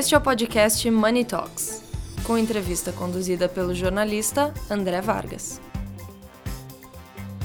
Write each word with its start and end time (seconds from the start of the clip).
Este 0.00 0.14
é 0.14 0.18
o 0.18 0.20
podcast 0.22 0.90
Money 0.90 1.26
Talks, 1.26 1.82
com 2.24 2.38
entrevista 2.38 2.90
conduzida 2.90 3.50
pelo 3.50 3.74
jornalista 3.74 4.50
André 4.70 4.98
Vargas. 5.02 5.60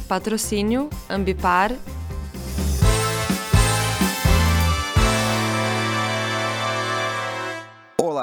Patrocínio 0.07 0.89
Ambipar 1.09 1.73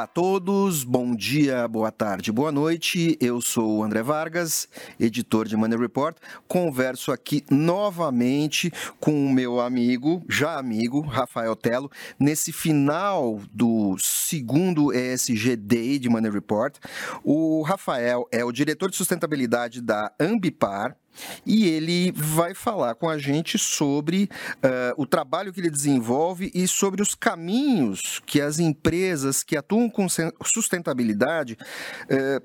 Olá 0.03 0.07
a 0.07 0.15
todos, 0.15 0.83
bom 0.83 1.15
dia, 1.15 1.69
boa 1.69 1.93
tarde, 1.93 2.33
boa 2.33 2.51
noite. 2.51 3.17
Eu 3.21 3.41
sou 3.41 3.79
o 3.79 3.83
André 3.85 4.03
Vargas, 4.03 4.69
editor 4.99 5.47
de 5.47 5.57
Money 5.57 5.79
Report. 5.79 6.17
Converso 6.49 7.13
aqui 7.13 7.45
novamente 7.49 8.73
com 8.99 9.25
o 9.25 9.33
meu 9.33 9.61
amigo, 9.61 10.21
já 10.29 10.59
amigo, 10.59 11.03
Rafael 11.03 11.55
Telo, 11.55 11.89
nesse 12.19 12.51
final 12.53 13.41
do 13.53 13.97
segundo 13.97 14.93
ESG 14.93 15.55
Day 15.55 16.01
de 16.01 16.09
Money 16.09 16.33
Report. 16.33 16.79
O 17.23 17.63
Rafael 17.63 18.27
é 18.33 18.45
o 18.45 18.51
diretor 18.51 18.91
de 18.91 18.97
sustentabilidade 18.97 19.81
da 19.81 20.11
Ambipar, 20.19 20.97
e 21.45 21.69
ele 21.69 22.13
vai 22.13 22.55
falar 22.55 22.95
com 22.95 23.09
a 23.09 23.19
gente 23.19 23.59
sobre 23.59 24.29
uh, 24.57 24.95
o 24.97 25.07
trabalho 25.07 25.53
que 25.53 25.61
ele 25.61 25.71
desenvolve 25.71 26.51
e 26.55 26.67
sobre 26.67 27.03
os 27.03 27.15
caminhos 27.15 28.21
que 28.25 28.41
as 28.41 28.59
empresas 28.59 29.43
que 29.43 29.57
atuam 29.57 29.89
com 29.89 30.07
sustentabilidade 30.45 31.57
uh, 32.05 32.45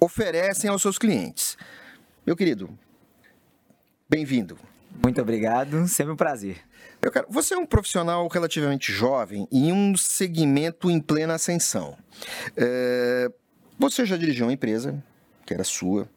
oferecem 0.00 0.68
aos 0.70 0.82
seus 0.82 0.98
clientes. 0.98 1.56
Meu 2.26 2.36
querido, 2.36 2.70
bem-vindo. 4.08 4.58
Muito 5.02 5.20
obrigado, 5.20 5.88
sempre 5.88 6.12
um 6.12 6.16
prazer. 6.16 6.58
Eu 7.02 7.10
quero, 7.10 7.26
você 7.28 7.54
é 7.54 7.58
um 7.58 7.66
profissional 7.66 8.26
relativamente 8.28 8.92
jovem 8.92 9.46
em 9.50 9.72
um 9.72 9.96
segmento 9.96 10.90
em 10.90 11.00
plena 11.00 11.34
ascensão. 11.34 11.98
Uh, 12.52 13.32
você 13.78 14.06
já 14.06 14.16
dirigiu 14.16 14.46
uma 14.46 14.52
empresa 14.52 15.02
que 15.44 15.52
era 15.52 15.64
sua, 15.64 16.08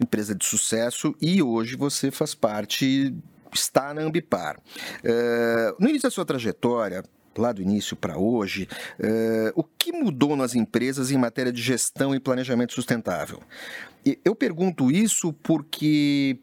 empresa 0.00 0.34
de 0.34 0.44
sucesso, 0.44 1.14
e 1.20 1.42
hoje 1.42 1.76
você 1.76 2.10
faz 2.10 2.34
parte, 2.34 3.14
está 3.52 3.94
na 3.94 4.02
Ambipar. 4.02 4.58
Uh, 5.04 5.76
no 5.78 5.88
início 5.88 6.08
da 6.08 6.10
sua 6.10 6.24
trajetória, 6.24 7.02
lá 7.36 7.52
do 7.52 7.62
início 7.62 7.96
para 7.96 8.18
hoje, 8.18 8.68
uh, 8.98 9.52
o 9.54 9.64
que 9.64 9.92
mudou 9.92 10.36
nas 10.36 10.54
empresas 10.54 11.10
em 11.10 11.18
matéria 11.18 11.52
de 11.52 11.62
gestão 11.62 12.14
e 12.14 12.20
planejamento 12.20 12.72
sustentável? 12.72 13.42
Eu 14.24 14.34
pergunto 14.34 14.90
isso 14.90 15.32
porque 15.32 16.38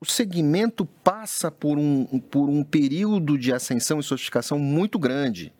o 0.00 0.04
segmento 0.04 0.84
passa 0.84 1.50
por 1.50 1.78
um, 1.78 2.04
por 2.20 2.50
um 2.50 2.62
período 2.62 3.38
de 3.38 3.52
ascensão 3.52 3.98
e 3.98 4.02
sofisticação 4.02 4.58
muito 4.58 4.98
grande 4.98 5.52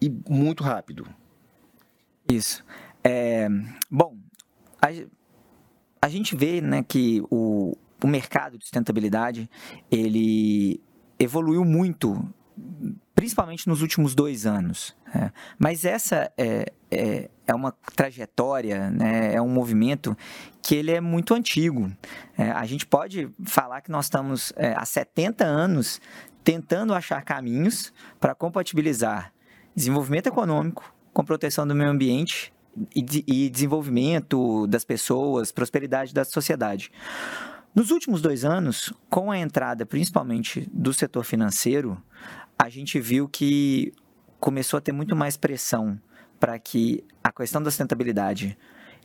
e 0.00 0.08
muito 0.28 0.62
rápido. 0.62 1.06
Isso. 2.30 2.64
É, 3.02 3.48
bom, 3.90 4.16
a, 4.80 4.88
a 6.02 6.08
gente 6.08 6.34
vê 6.34 6.60
né, 6.60 6.82
que 6.82 7.22
o, 7.30 7.78
o 8.02 8.08
mercado 8.08 8.58
de 8.58 8.64
sustentabilidade 8.64 9.48
ele 9.88 10.80
evoluiu 11.16 11.64
muito, 11.64 12.28
principalmente 13.14 13.68
nos 13.68 13.80
últimos 13.82 14.12
dois 14.12 14.44
anos. 14.44 14.96
É. 15.14 15.30
Mas 15.56 15.84
essa 15.84 16.32
é, 16.36 16.72
é, 16.90 17.30
é, 17.46 17.54
uma 17.54 17.70
trajetória, 17.94 18.90
né, 18.90 19.32
é 19.32 19.40
um 19.40 19.48
movimento 19.48 20.16
que 20.60 20.74
ele 20.74 20.90
é 20.90 21.00
muito 21.00 21.34
antigo. 21.34 21.92
É, 22.36 22.50
a 22.50 22.66
gente 22.66 22.84
pode 22.84 23.30
falar 23.44 23.80
que 23.80 23.90
nós 23.90 24.06
estamos 24.06 24.52
é, 24.56 24.74
há 24.76 24.84
70 24.84 25.44
anos 25.44 26.00
tentando 26.42 26.92
achar 26.92 27.22
caminhos 27.22 27.92
para 28.18 28.34
compatibilizar 28.34 29.32
desenvolvimento 29.72 30.26
econômico 30.26 30.92
com 31.12 31.24
proteção 31.24 31.64
do 31.64 31.76
meio 31.76 31.90
ambiente 31.90 32.52
e, 32.94 33.24
e 33.26 33.50
desenvolvimento 33.50 34.66
das 34.66 34.84
pessoas, 34.84 35.52
prosperidade 35.52 36.14
da 36.14 36.24
sociedade. 36.24 36.90
Nos 37.74 37.90
últimos 37.90 38.20
dois 38.20 38.44
anos, 38.44 38.92
com 39.08 39.30
a 39.30 39.38
entrada 39.38 39.86
principalmente 39.86 40.68
do 40.72 40.92
setor 40.92 41.24
financeiro, 41.24 42.00
a 42.58 42.68
gente 42.68 43.00
viu 43.00 43.28
que 43.28 43.92
começou 44.38 44.76
a 44.76 44.80
ter 44.80 44.92
muito 44.92 45.16
mais 45.16 45.36
pressão 45.36 45.98
para 46.38 46.58
que 46.58 47.04
a 47.22 47.32
questão 47.32 47.62
da 47.62 47.70
sustentabilidade 47.70 48.58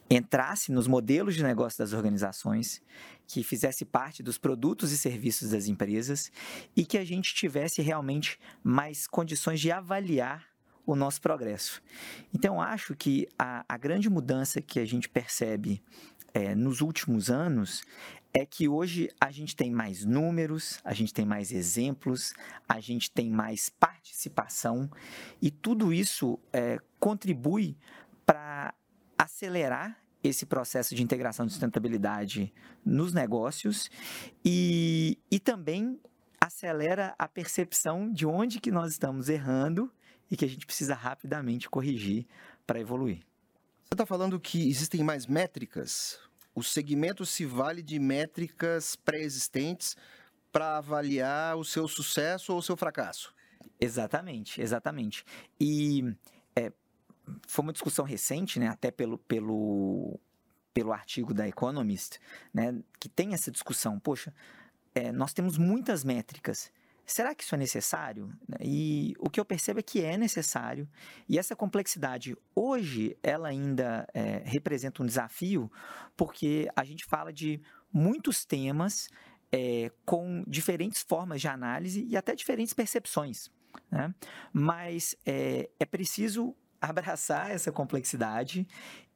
entrasse 0.10 0.72
nos 0.72 0.88
modelos 0.88 1.36
de 1.36 1.44
negócio 1.44 1.80
das 1.80 1.94
organizações, 1.94 2.82
que 3.28 3.44
fizesse 3.44 3.86
parte 3.86 4.24
dos 4.24 4.38
produtos 4.38 4.92
e 4.92 4.98
serviços 4.98 5.52
das 5.52 5.68
empresas 5.68 6.32
e 6.76 6.86
que 6.86 6.98
a 6.98 7.06
gente 7.06 7.36
tivesse 7.36 7.82
realmente 7.82 8.40
mais 8.64 9.06
condições 9.06 9.60
de 9.60 9.72
avaliar 9.72 10.46
o 10.88 10.96
nosso 10.96 11.22
progresso. 11.22 11.84
Então, 12.34 12.62
acho 12.62 12.96
que 12.96 13.28
a, 13.38 13.66
a 13.68 13.78
grande 13.78 14.10
mudança 14.10 14.62
que 14.62 14.80
a 14.80 14.86
gente 14.86 15.10
percebe 15.10 15.84
é, 16.34 16.56
nos 16.56 16.80
últimos 16.82 17.30
anos 17.30 17.84
é 18.34 18.46
que 18.46 18.68
hoje 18.68 19.10
a 19.20 19.30
gente 19.32 19.56
tem 19.56 19.70
mais 19.70 20.06
números, 20.06 20.80
a 20.84 20.94
gente 20.94 21.14
tem 21.14 21.26
mais 21.26 21.52
exemplos, 21.52 22.34
a 22.68 22.80
gente 22.80 23.12
tem 23.12 23.30
mais 23.30 23.70
participação 23.70 24.90
e 25.42 25.52
tudo 25.52 25.92
isso 25.92 26.40
é, 26.54 26.80
contribui 27.00 27.76
para 28.26 28.74
acelerar 29.18 29.98
esse 30.24 30.46
processo 30.46 30.96
de 30.96 31.04
integração 31.04 31.46
de 31.46 31.52
sustentabilidade 31.52 32.54
nos 32.86 33.14
negócios 33.14 33.90
e, 34.44 35.18
e 35.32 35.40
também 35.40 36.00
acelera 36.40 37.16
a 37.18 37.28
percepção 37.28 38.12
de 38.12 38.26
onde 38.26 38.60
que 38.60 38.72
nós 38.72 38.92
estamos 38.92 39.30
errando 39.30 39.92
e 40.30 40.38
que 40.38 40.46
a 40.46 40.50
gente 40.50 40.66
precisa 40.66 40.94
rapidamente 40.94 41.70
corrigir 41.70 42.26
para 42.66 42.80
evoluir. 42.80 43.20
Você 43.86 43.94
está 43.94 44.06
falando 44.06 44.40
que 44.40 44.70
existem 44.70 45.04
mais 45.04 45.26
métricas? 45.26 46.20
O 46.54 46.64
segmento 46.64 47.26
se 47.26 47.46
vale 47.46 47.82
de 47.82 48.00
métricas 48.00 48.96
pré-existentes 48.96 49.96
para 50.52 50.78
avaliar 50.78 51.56
o 51.56 51.64
seu 51.64 51.88
sucesso 51.88 52.52
ou 52.52 52.60
o 52.60 52.64
seu 52.64 52.76
fracasso? 52.76 53.34
Exatamente, 53.80 54.62
exatamente. 54.62 55.24
E 55.60 56.04
é, 56.56 56.72
foi 57.48 57.64
uma 57.64 57.74
discussão 57.74 58.04
recente, 58.04 58.60
né, 58.60 58.68
até 58.68 58.92
pelo, 58.92 59.18
pelo, 59.20 60.20
pelo 60.74 60.92
artigo 60.92 61.34
da 61.34 61.48
Economist, 61.48 62.20
né, 62.54 62.78
que 63.00 63.08
tem 63.08 63.34
essa 63.34 63.52
discussão. 63.52 64.00
Poxa, 64.00 64.34
é, 64.96 65.12
nós 65.12 65.34
temos 65.34 65.58
muitas 65.58 66.04
métricas 66.04 66.72
Será 67.08 67.34
que 67.34 67.42
isso 67.42 67.56
é 67.56 67.58
necessário? 67.58 68.30
E 68.60 69.14
o 69.18 69.30
que 69.30 69.40
eu 69.40 69.46
percebo 69.46 69.80
é 69.80 69.84
que 69.84 70.04
é 70.04 70.18
necessário. 70.18 70.90
E 71.30 71.40
essa 71.40 71.56
complexidade, 71.56 72.36
hoje, 72.54 73.18
ela 73.24 73.48
ainda 73.48 74.06
é, 74.14 74.44
representa 74.46 75.02
um 75.02 75.06
desafio, 75.06 75.72
porque 76.18 76.70
a 76.76 76.84
gente 76.84 77.06
fala 77.06 77.32
de 77.32 77.62
muitos 77.94 78.44
temas 78.44 79.08
é, 79.50 79.90
com 80.06 80.44
diferentes 80.46 81.02
formas 81.02 81.40
de 81.40 81.48
análise 81.48 82.06
e 82.10 82.18
até 82.18 82.36
diferentes 82.36 82.74
percepções. 82.74 83.50
Né? 83.90 84.14
Mas 84.52 85.16
é, 85.26 85.70
é 85.80 85.86
preciso 85.86 86.54
abraçar 86.82 87.52
essa 87.52 87.72
complexidade 87.72 88.68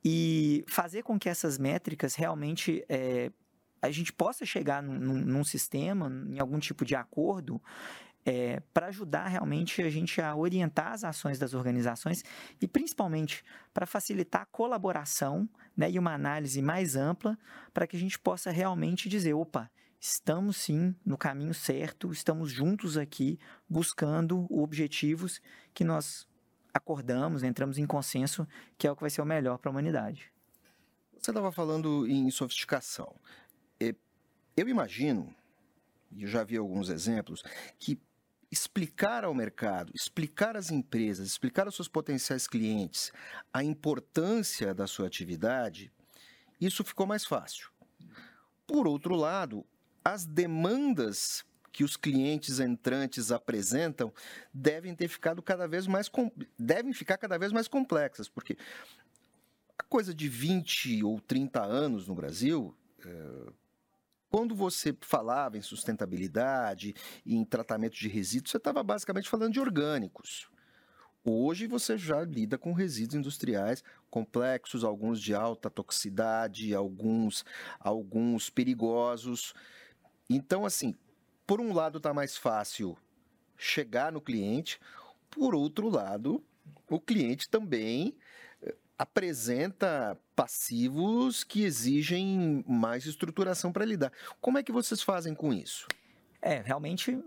e 0.04 0.64
fazer 0.66 1.04
com 1.04 1.20
que 1.20 1.28
essas 1.28 1.58
métricas 1.58 2.16
realmente 2.16 2.86
é, 2.88 3.32
a 3.82 3.90
gente 3.92 4.14
possa 4.14 4.46
chegar 4.46 4.84
num, 4.84 5.18
num 5.18 5.44
sistema, 5.44 6.12
em 6.30 6.40
algum 6.40 6.60
tipo 6.60 6.86
de 6.86 6.96
acordo, 6.96 7.62
é, 8.26 8.62
para 8.74 8.88
ajudar 8.88 9.28
realmente 9.28 9.82
a 9.82 9.90
gente 9.90 10.22
a 10.22 10.36
orientar 10.36 10.92
as 10.94 11.04
ações 11.04 11.40
das 11.40 11.54
organizações 11.54 12.24
e 12.62 12.68
principalmente 12.68 13.44
para 13.74 13.86
facilitar 13.86 14.44
a 14.44 14.46
colaboração 14.46 15.50
né, 15.76 15.90
e 15.90 15.98
uma 15.98 16.14
análise 16.14 16.62
mais 16.62 16.96
ampla 16.96 17.38
para 17.74 17.88
que 17.88 17.96
a 17.96 18.00
gente 18.00 18.20
possa 18.20 18.52
realmente 18.52 19.10
dizer, 19.10 19.34
opa, 19.34 19.72
estamos 20.00 20.58
sim 20.58 20.96
no 21.06 21.18
caminho 21.18 21.54
certo, 21.54 22.12
estamos 22.12 22.52
juntos 22.52 22.98
aqui 22.98 23.40
buscando 23.68 24.46
objetivos 24.52 25.42
que 25.74 25.84
nós 25.84 26.28
acordamos, 26.74 27.44
entramos 27.44 27.78
em 27.78 27.86
consenso 27.86 28.48
que 28.78 28.88
é 28.88 28.92
o 28.92 28.96
que 28.96 29.02
vai 29.02 29.10
ser 29.10 29.22
o 29.22 29.26
melhor 29.26 29.58
para 29.58 29.70
a 29.70 29.72
humanidade. 29.72 30.32
Você 31.20 31.30
estava 31.30 31.52
falando 31.52 32.08
em 32.08 32.32
sofisticação. 32.32 33.16
Eu 34.56 34.68
imagino, 34.68 35.34
e 36.12 36.28
já 36.28 36.44
vi 36.44 36.58
alguns 36.58 36.90
exemplos, 36.90 37.44
que 37.80 38.00
explicar 38.52 39.24
ao 39.24 39.34
mercado, 39.34 39.92
explicar 39.96 40.58
às 40.58 40.72
empresas, 40.72 41.26
explicar 41.26 41.66
aos 41.66 41.76
seus 41.76 41.88
potenciais 41.88 42.48
clientes 42.48 43.12
a 43.54 43.64
importância 43.64 44.74
da 44.74 44.86
sua 44.88 45.08
atividade, 45.08 45.92
isso 46.60 46.84
ficou 46.84 47.08
mais 47.08 47.26
fácil. 47.26 47.70
Por 48.68 48.88
outro 48.88 49.16
lado, 49.16 49.66
as 50.04 50.26
demandas 50.26 51.46
que 51.72 51.84
os 51.86 51.96
clientes 51.96 52.60
entrantes 52.60 53.32
apresentam 53.32 54.14
devem 54.54 54.94
ter 54.94 55.08
ficado 55.08 55.42
cada 55.42 55.68
vez 55.68 55.88
mais 55.88 56.12
devem 56.60 56.92
ficar 56.92 57.18
cada 57.18 57.38
vez 57.38 57.54
mais 57.54 57.68
complexas, 57.70 58.28
porque 58.28 58.58
a 59.78 59.84
coisa 59.84 60.14
de 60.14 60.28
20 60.28 61.04
ou 61.04 61.22
30 61.22 61.64
anos 61.64 62.08
no 62.08 62.14
Brasil, 62.14 62.76
eh, 63.06 63.54
quando 64.32 64.56
você 64.56 64.96
falava 65.02 65.58
em 65.58 65.62
sustentabilidade, 65.62 66.96
em 67.26 67.44
tratamento 67.44 67.98
de 67.98 68.08
resíduos, 68.08 68.52
você 68.52 68.58
estava 68.58 68.82
basicamente 68.82 69.30
falando 69.30 69.52
de 69.52 69.60
orgânicos. 69.60 70.50
Hoje 71.24 71.68
você 71.68 71.98
já 71.98 72.24
lida 72.24 72.58
com 72.58 72.72
resíduos 72.72 73.16
industriais 73.16 73.84
complexos, 74.10 74.86
alguns 74.86 75.22
de 75.22 75.36
alta 75.36 75.70
toxicidade, 75.70 76.74
alguns, 76.74 77.44
alguns 77.78 78.50
perigosos. 78.50 79.54
Então, 80.30 80.66
assim, 80.66 80.96
por 81.46 81.60
um 81.60 81.74
lado 81.74 81.98
está 81.98 82.14
mais 82.14 82.38
fácil 82.38 82.98
chegar 83.58 84.14
no 84.14 84.22
cliente, 84.22 84.80
por 85.30 85.54
outro 85.54 85.90
lado, 85.90 86.42
o 86.90 87.00
cliente 87.02 87.50
também 87.50 88.16
apresenta 89.02 90.16
passivos 90.36 91.44
que 91.44 91.64
exigem 91.64 92.64
mais 92.68 93.08
estruturação 93.08 93.72
para 93.72 93.84
lidar. 93.84 94.12
Como 94.40 94.60
é 94.60 94.64
que 94.64 94.72
vocês 94.72 95.02
fazem 95.02 95.34
com 95.34 95.52
isso? 95.52 95.88
É, 96.40 96.62
realmente, 96.62 97.18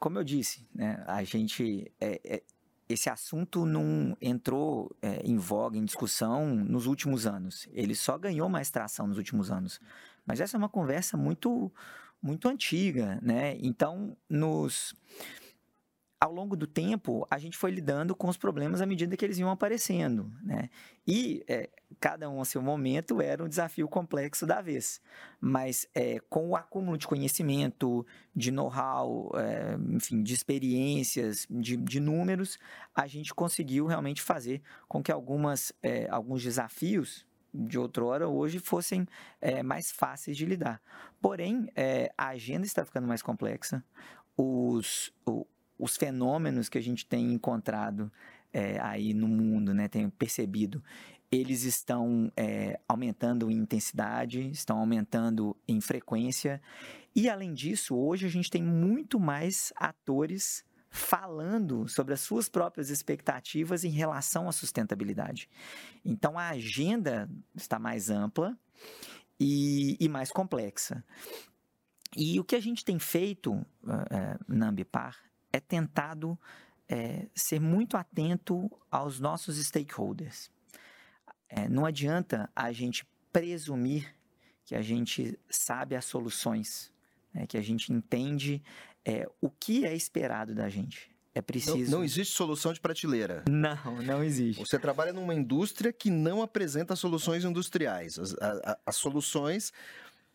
como 0.00 0.18
eu 0.18 0.24
disse, 0.24 0.66
né, 0.74 1.00
a 1.06 1.22
gente 1.22 1.92
é, 2.00 2.20
é, 2.24 2.42
esse 2.88 3.08
assunto 3.08 3.64
não 3.64 4.16
entrou 4.20 4.90
é, 5.00 5.22
em 5.24 5.36
voga, 5.36 5.78
em 5.78 5.84
discussão 5.84 6.56
nos 6.56 6.86
últimos 6.86 7.24
anos. 7.24 7.68
Ele 7.72 7.94
só 7.94 8.18
ganhou 8.18 8.48
mais 8.48 8.68
tração 8.68 9.06
nos 9.06 9.16
últimos 9.16 9.48
anos. 9.48 9.80
Mas 10.26 10.40
essa 10.40 10.56
é 10.56 10.58
uma 10.58 10.68
conversa 10.68 11.16
muito, 11.16 11.70
muito 12.20 12.48
antiga, 12.48 13.20
né? 13.22 13.56
Então, 13.60 14.16
nos 14.28 14.92
ao 16.22 16.32
longo 16.32 16.54
do 16.54 16.68
tempo, 16.68 17.26
a 17.28 17.36
gente 17.36 17.58
foi 17.58 17.72
lidando 17.72 18.14
com 18.14 18.28
os 18.28 18.36
problemas 18.36 18.80
à 18.80 18.86
medida 18.86 19.16
que 19.16 19.24
eles 19.24 19.38
iam 19.38 19.50
aparecendo, 19.50 20.32
né? 20.40 20.70
E 21.04 21.42
é, 21.48 21.68
cada 21.98 22.30
um 22.30 22.40
a 22.40 22.44
seu 22.44 22.62
momento 22.62 23.20
era 23.20 23.42
um 23.42 23.48
desafio 23.48 23.88
complexo 23.88 24.46
da 24.46 24.60
vez. 24.60 25.00
Mas 25.40 25.84
é, 25.92 26.20
com 26.30 26.50
o 26.50 26.54
acúmulo 26.54 26.96
de 26.96 27.08
conhecimento, 27.08 28.06
de 28.36 28.52
know-how, 28.52 29.32
é, 29.34 29.76
enfim, 29.96 30.22
de 30.22 30.32
experiências, 30.32 31.44
de, 31.50 31.76
de, 31.76 31.98
números, 31.98 32.56
a 32.94 33.08
gente 33.08 33.34
conseguiu 33.34 33.86
realmente 33.86 34.22
fazer 34.22 34.62
com 34.86 35.02
que 35.02 35.10
algumas, 35.10 35.72
é, 35.82 36.08
alguns 36.08 36.40
desafios 36.40 37.26
de 37.52 37.80
outrora 37.80 38.28
hoje 38.28 38.60
fossem 38.60 39.08
é, 39.40 39.60
mais 39.60 39.90
fáceis 39.90 40.36
de 40.36 40.46
lidar. 40.46 40.80
Porém, 41.20 41.68
é, 41.74 42.12
a 42.16 42.28
agenda 42.28 42.64
está 42.64 42.84
ficando 42.84 43.08
mais 43.08 43.22
complexa. 43.22 43.84
Os, 44.36 45.12
os 45.82 45.96
fenômenos 45.96 46.68
que 46.68 46.78
a 46.78 46.80
gente 46.80 47.04
tem 47.04 47.32
encontrado 47.32 48.10
é, 48.52 48.78
aí 48.80 49.12
no 49.12 49.26
mundo, 49.26 49.74
né, 49.74 49.88
tem 49.88 50.08
percebido, 50.08 50.80
eles 51.28 51.64
estão 51.64 52.30
é, 52.36 52.78
aumentando 52.86 53.50
em 53.50 53.56
intensidade, 53.56 54.48
estão 54.50 54.78
aumentando 54.78 55.56
em 55.66 55.80
frequência. 55.80 56.62
E 57.16 57.28
além 57.28 57.52
disso, 57.52 57.96
hoje 57.96 58.26
a 58.26 58.28
gente 58.28 58.48
tem 58.48 58.62
muito 58.62 59.18
mais 59.18 59.72
atores 59.74 60.64
falando 60.88 61.88
sobre 61.88 62.14
as 62.14 62.20
suas 62.20 62.48
próprias 62.48 62.88
expectativas 62.88 63.82
em 63.82 63.90
relação 63.90 64.48
à 64.48 64.52
sustentabilidade. 64.52 65.48
Então 66.04 66.38
a 66.38 66.50
agenda 66.50 67.28
está 67.56 67.76
mais 67.80 68.08
ampla 68.08 68.56
e, 69.40 69.96
e 69.98 70.08
mais 70.08 70.30
complexa. 70.30 71.02
E 72.16 72.38
o 72.38 72.44
que 72.44 72.54
a 72.54 72.60
gente 72.60 72.84
tem 72.84 73.00
feito 73.00 73.52
uh, 73.52 73.56
uh, 73.56 74.44
na 74.46 74.68
Ambipar 74.68 75.31
é 75.52 75.60
tentado 75.60 76.38
é, 76.88 77.26
ser 77.34 77.60
muito 77.60 77.96
atento 77.96 78.70
aos 78.90 79.20
nossos 79.20 79.56
stakeholders. 79.56 80.50
É, 81.48 81.68
não 81.68 81.84
adianta 81.84 82.50
a 82.56 82.72
gente 82.72 83.06
presumir 83.32 84.14
que 84.64 84.74
a 84.74 84.82
gente 84.82 85.38
sabe 85.50 85.94
as 85.94 86.04
soluções, 86.04 86.90
né, 87.32 87.46
que 87.46 87.56
a 87.56 87.62
gente 87.62 87.92
entende 87.92 88.62
é, 89.04 89.28
o 89.40 89.50
que 89.50 89.84
é 89.84 89.94
esperado 89.94 90.54
da 90.54 90.68
gente. 90.68 91.10
É 91.34 91.40
preciso. 91.40 91.90
Não, 91.90 91.98
não, 91.98 92.04
existe 92.04 92.34
solução 92.34 92.74
de 92.74 92.80
prateleira. 92.80 93.42
Não, 93.48 94.02
não 94.02 94.22
existe. 94.22 94.60
Você 94.60 94.78
trabalha 94.78 95.14
numa 95.14 95.34
indústria 95.34 95.90
que 95.90 96.10
não 96.10 96.42
apresenta 96.42 96.94
soluções 96.94 97.42
industriais. 97.42 98.18
As, 98.18 98.34
a, 98.34 98.78
as 98.84 98.96
soluções 98.96 99.72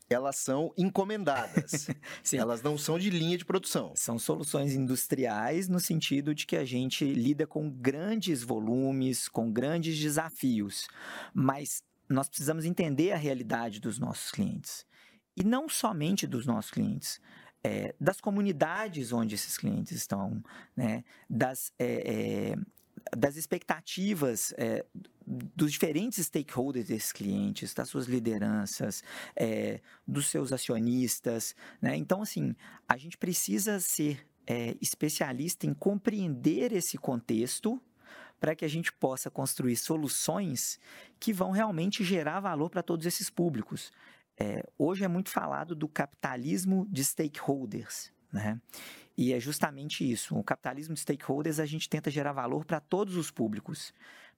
elas 0.10 0.38
são 0.38 0.74
encomendadas. 0.78 1.88
elas 2.34 2.62
não 2.62 2.78
são 2.78 2.98
de 2.98 3.10
linha 3.10 3.38
de 3.38 3.46
produção. 3.46 3.94
São 3.96 4.18
soluções 4.18 4.74
industriais 4.74 5.68
no 5.68 5.80
sentido 5.80 6.34
de 6.34 6.46
que 6.46 6.56
a 6.56 6.66
gente 6.66 7.06
lida 7.06 7.46
com 7.46 7.70
grandes 7.70 8.44
volumes, 8.44 9.28
com 9.28 9.52
grandes 9.52 9.98
desafios. 9.98 10.88
Mas 11.34 11.84
nós 12.10 12.30
precisamos 12.30 12.66
entender 12.66 13.12
a 13.12 13.18
realidade 13.18 13.80
dos 13.80 14.00
nossos 14.00 14.32
clientes. 14.32 14.86
E 15.36 15.44
não 15.44 15.68
somente 15.68 16.26
dos 16.26 16.46
nossos 16.46 16.72
clientes. 16.72 17.20
É, 17.64 17.94
das 18.00 18.22
comunidades 18.22 19.12
onde 19.12 19.36
esses 19.36 19.58
clientes 19.58 19.92
estão, 19.92 20.42
né? 20.76 21.04
das, 21.30 21.74
é, 21.78 22.54
é, 22.54 22.56
das 23.16 23.36
expectativas 23.36 24.54
é, 24.58 24.86
dos 25.26 25.72
diferentes 25.72 26.26
stakeholders 26.26 26.88
desses 26.88 27.12
clientes, 27.12 27.74
das 27.74 27.90
suas 27.90 28.06
lideranças, 28.08 29.04
é, 29.36 29.82
dos 30.08 30.28
seus 30.28 30.54
acionistas. 30.54 31.56
Né? 31.82 31.96
Então, 31.96 32.22
assim, 32.22 32.56
a 32.88 32.98
gente 32.98 33.18
precisa 33.18 33.80
ser 33.80 34.28
é, 34.46 34.76
especialista 34.82 35.66
em 35.66 35.74
compreender 35.74 36.72
esse 36.72 36.98
contexto 36.98 37.82
para 38.40 38.56
que 38.56 38.64
a 38.64 38.68
gente 38.68 38.94
possa 38.94 39.30
construir 39.30 39.76
soluções 39.76 40.80
que 41.20 41.34
vão 41.34 41.52
realmente 41.52 42.04
gerar 42.04 42.40
valor 42.40 42.70
para 42.70 42.84
todos 42.84 43.06
esses 43.06 43.30
públicos. 43.30 43.92
Hoje 44.78 45.04
é 45.04 45.08
muito 45.08 45.32
falado 45.32 45.74
do 45.74 45.88
capitalismo 45.88 46.88
de 46.92 47.04
stakeholders. 47.04 48.12
Né? 48.32 48.62
E 49.18 49.34
é 49.34 49.40
justamente 49.40 50.10
isso. 50.10 50.38
O 50.38 50.44
capitalismo 50.44 50.94
de 50.94 51.00
stakeholders, 51.00 51.60
a 51.60 51.66
gente 51.66 51.90
tenta 51.90 52.12
gerar 52.12 52.34
valor 52.34 52.64
para 52.64 52.80
todos 52.80 53.16
os 53.16 53.32
públicos. 53.32 53.94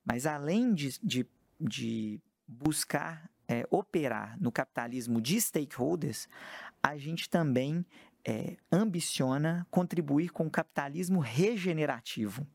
Mas 0.06 0.26
além 0.26 0.74
de, 0.74 0.98
de, 1.04 1.28
de 1.60 2.22
buscar 2.48 3.30
é, 3.48 3.68
operar 3.70 4.38
no 4.40 4.52
capitalismo 4.52 5.20
de 5.20 5.42
stakeholders, 5.42 6.30
a 6.82 6.98
gente 6.98 7.30
também 7.30 7.86
é, 8.26 8.56
ambiciona 8.72 9.68
contribuir 9.70 10.30
com 10.30 10.48
o 10.48 10.52
capitalismo 10.52 11.20
regenerativo, 11.20 12.48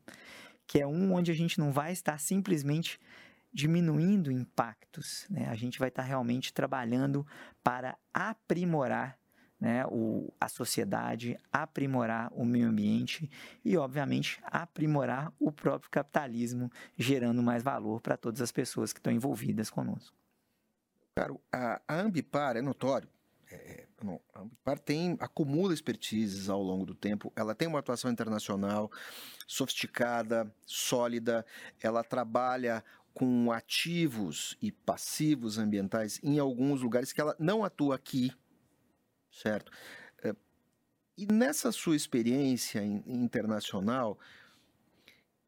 que 0.65 0.79
é 0.79 0.87
um 0.87 1.13
onde 1.13 1.31
a 1.31 1.35
gente 1.35 1.59
não 1.59 1.71
vai 1.71 1.91
estar 1.91 2.19
simplesmente 2.19 2.99
diminuindo 3.53 4.31
impactos, 4.31 5.25
né? 5.29 5.47
a 5.47 5.55
gente 5.55 5.79
vai 5.79 5.87
estar 5.87 6.01
realmente 6.01 6.53
trabalhando 6.53 7.25
para 7.63 7.97
aprimorar 8.13 9.17
né, 9.59 9.85
o, 9.87 10.33
a 10.39 10.47
sociedade, 10.47 11.39
aprimorar 11.51 12.31
o 12.33 12.45
meio 12.45 12.67
ambiente 12.67 13.29
e, 13.63 13.77
obviamente, 13.77 14.39
aprimorar 14.43 15.31
o 15.39 15.51
próprio 15.51 15.89
capitalismo, 15.89 16.69
gerando 16.97 17.41
mais 17.41 17.63
valor 17.63 18.01
para 18.01 18.17
todas 18.17 18.41
as 18.41 18.51
pessoas 18.51 18.91
que 18.91 18.99
estão 18.99 19.13
envolvidas 19.13 19.69
conosco. 19.69 20.15
Claro, 21.15 21.39
a, 21.51 21.81
a 21.87 21.95
Ambipar 22.01 22.57
é 22.57 22.61
notório. 22.61 23.07
É, 23.49 23.55
é 23.55 23.85
a 24.33 24.41
Ambipar 24.41 24.77
tem, 24.77 25.15
acumula 25.19 25.73
expertises 25.73 26.49
ao 26.49 26.61
longo 26.61 26.85
do 26.85 26.93
tempo, 26.93 27.31
ela 27.35 27.55
tem 27.55 27.67
uma 27.67 27.79
atuação 27.79 28.11
internacional 28.11 28.91
sofisticada, 29.47 30.51
sólida, 30.65 31.45
ela 31.81 32.03
trabalha 32.03 32.83
com 33.13 33.49
ativos 33.51 34.57
e 34.61 34.73
passivos 34.73 35.57
ambientais 35.57 36.19
em 36.21 36.37
alguns 36.37 36.81
lugares 36.81 37.13
que 37.13 37.21
ela 37.21 37.33
não 37.39 37.63
atua 37.63 37.95
aqui, 37.95 38.31
certo? 39.35 39.71
É, 40.23 40.33
e 41.17 41.25
nessa 41.25 41.71
sua 41.71 41.95
experiência 41.95 42.83
internacional, 42.83 44.17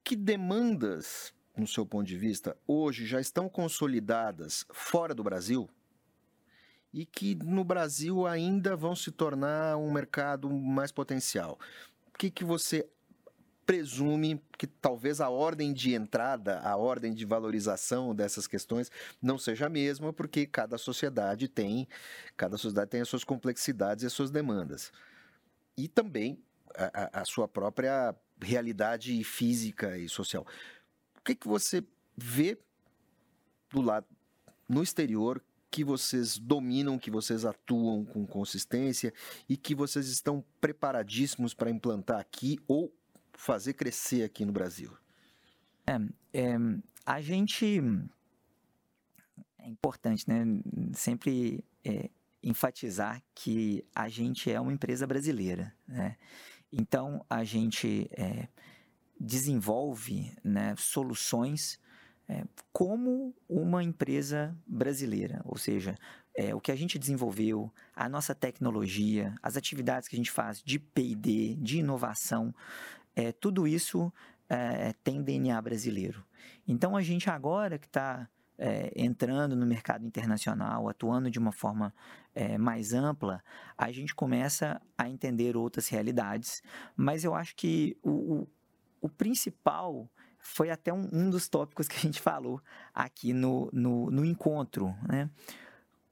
que 0.03 0.15
demandas, 0.15 1.33
no 1.55 1.67
seu 1.67 1.85
ponto 1.85 2.07
de 2.07 2.17
vista, 2.17 2.57
hoje 2.67 3.05
já 3.05 3.19
estão 3.19 3.49
consolidadas 3.49 4.65
fora 4.71 5.13
do 5.13 5.23
Brasil 5.23 5.69
e 6.93 7.05
que 7.05 7.35
no 7.35 7.63
Brasil 7.63 8.25
ainda 8.25 8.75
vão 8.75 8.95
se 8.95 9.11
tornar 9.11 9.77
um 9.77 9.91
mercado 9.91 10.49
mais 10.49 10.91
potencial? 10.91 11.59
O 12.07 12.17
que, 12.17 12.31
que 12.31 12.43
você 12.43 12.89
presume 13.67 14.41
que 14.57 14.65
talvez 14.65 15.19
a 15.19 15.29
ordem 15.29 15.73
de 15.73 15.93
entrada, 15.93 16.61
a 16.61 16.77
ordem 16.77 17.13
de 17.13 17.25
valorização 17.25 18.15
dessas 18.15 18.47
questões 18.47 18.89
não 19.21 19.37
seja 19.37 19.65
a 19.65 19.69
mesma, 19.69 20.13
porque 20.13 20.45
cada 20.45 20.77
sociedade 20.77 21.49
tem, 21.49 21.85
cada 22.37 22.57
sociedade 22.57 22.91
tem 22.91 23.01
as 23.01 23.09
suas 23.09 23.25
complexidades 23.25 24.05
e 24.05 24.07
as 24.07 24.13
suas 24.13 24.31
demandas. 24.31 24.89
E 25.77 25.89
também 25.89 26.41
a, 26.73 27.21
a 27.21 27.25
sua 27.25 27.45
própria 27.45 28.15
realidade 28.41 29.21
física 29.25 29.97
e 29.97 30.07
social. 30.07 30.47
O 31.19 31.21
que, 31.21 31.35
que 31.35 31.47
você 31.47 31.83
vê 32.15 32.57
do 33.69 33.81
lado 33.81 34.07
no 34.69 34.81
exterior 34.81 35.43
que 35.69 35.83
vocês 35.83 36.37
dominam, 36.37 36.97
que 36.97 37.11
vocês 37.11 37.43
atuam 37.43 38.05
com 38.05 38.25
consistência 38.25 39.13
e 39.49 39.57
que 39.57 39.75
vocês 39.75 40.07
estão 40.07 40.43
preparadíssimos 40.61 41.53
para 41.53 41.69
implantar 41.69 42.19
aqui 42.21 42.57
ou 42.65 42.93
fazer 43.37 43.73
crescer 43.73 44.23
aqui 44.23 44.43
no 44.43 44.51
Brasil? 44.51 44.91
É, 45.85 45.95
é, 46.33 46.57
a 47.05 47.21
gente 47.21 47.79
é 49.59 49.67
importante, 49.69 50.27
né? 50.27 50.43
Sempre 50.93 51.63
é, 51.85 52.09
enfatizar 52.43 53.21
que 53.33 53.85
a 53.95 54.09
gente 54.09 54.51
é 54.51 54.59
uma 54.59 54.73
empresa 54.73 55.07
brasileira, 55.07 55.73
né? 55.87 56.17
Então 56.71 57.25
a 57.29 57.43
gente 57.45 58.09
é, 58.11 58.49
desenvolve 59.19 60.35
né, 60.43 60.75
soluções 60.77 61.79
é, 62.27 62.43
como 62.73 63.33
uma 63.47 63.83
empresa 63.83 64.55
brasileira, 64.67 65.41
ou 65.45 65.57
seja, 65.57 65.95
é, 66.35 66.53
o 66.53 66.59
que 66.59 66.71
a 66.71 66.75
gente 66.75 66.99
desenvolveu, 66.99 67.73
a 67.95 68.09
nossa 68.09 68.35
tecnologia, 68.35 69.33
as 69.41 69.55
atividades 69.55 70.07
que 70.07 70.15
a 70.15 70.19
gente 70.19 70.29
faz 70.29 70.61
de 70.61 70.77
P&D, 70.77 71.55
de 71.55 71.79
inovação, 71.79 72.53
é, 73.17 73.31
tudo 73.31 73.67
isso 73.67 74.13
é, 74.47 74.93
tem 75.03 75.23
DNA 75.23 75.59
brasileiro. 75.59 76.23
Então 76.67 76.95
a 76.95 77.01
gente 77.01 77.31
agora 77.31 77.79
que 77.79 77.87
está 77.87 78.29
é, 78.59 78.93
entrando 78.95 79.55
no 79.55 79.65
mercado 79.65 80.05
internacional, 80.05 80.87
atuando 80.87 81.31
de 81.31 81.39
uma 81.39 81.51
forma 81.51 81.91
é, 82.35 82.59
mais 82.59 82.93
ampla, 82.93 83.43
a 83.75 83.91
gente 83.91 84.13
começa 84.13 84.79
a 84.95 85.09
entender 85.09 85.57
outras 85.57 85.87
realidades. 85.87 86.61
Mas 86.95 87.23
eu 87.23 87.33
acho 87.33 87.55
que 87.55 87.97
o, 88.03 88.11
o, 88.11 88.47
o 89.01 89.09
principal 89.09 90.07
foi 90.37 90.69
até 90.69 90.93
um, 90.93 91.09
um, 91.11 91.27
dos 91.27 91.49
tópicos 91.49 91.87
que 91.89 91.97
a 91.97 92.01
gente 92.01 92.21
falou 92.21 92.61
aqui 92.93 93.33
no, 93.33 93.67
no, 93.73 94.11
no 94.11 94.23
encontro. 94.23 94.95
Né? 95.07 95.27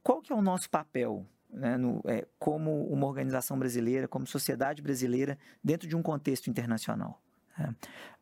Qual 0.01 0.24
que 0.24 0.33
é 0.33 0.35
o 0.35 0.41
nosso 0.41 0.71
papel 0.71 1.24
né, 1.50 1.78
no, 1.78 2.02
é, 2.06 2.28
como 2.38 2.86
uma 2.88 3.08
organização 3.08 3.58
brasileira, 3.58 4.08
como 4.08 4.28
sociedade 4.28 4.82
brasileira, 4.82 5.38
dentro 5.64 5.88
de 5.88 5.96
um 5.96 6.02
contexto 6.02 6.50
internacional? 6.50 7.22
Né? 7.58 7.75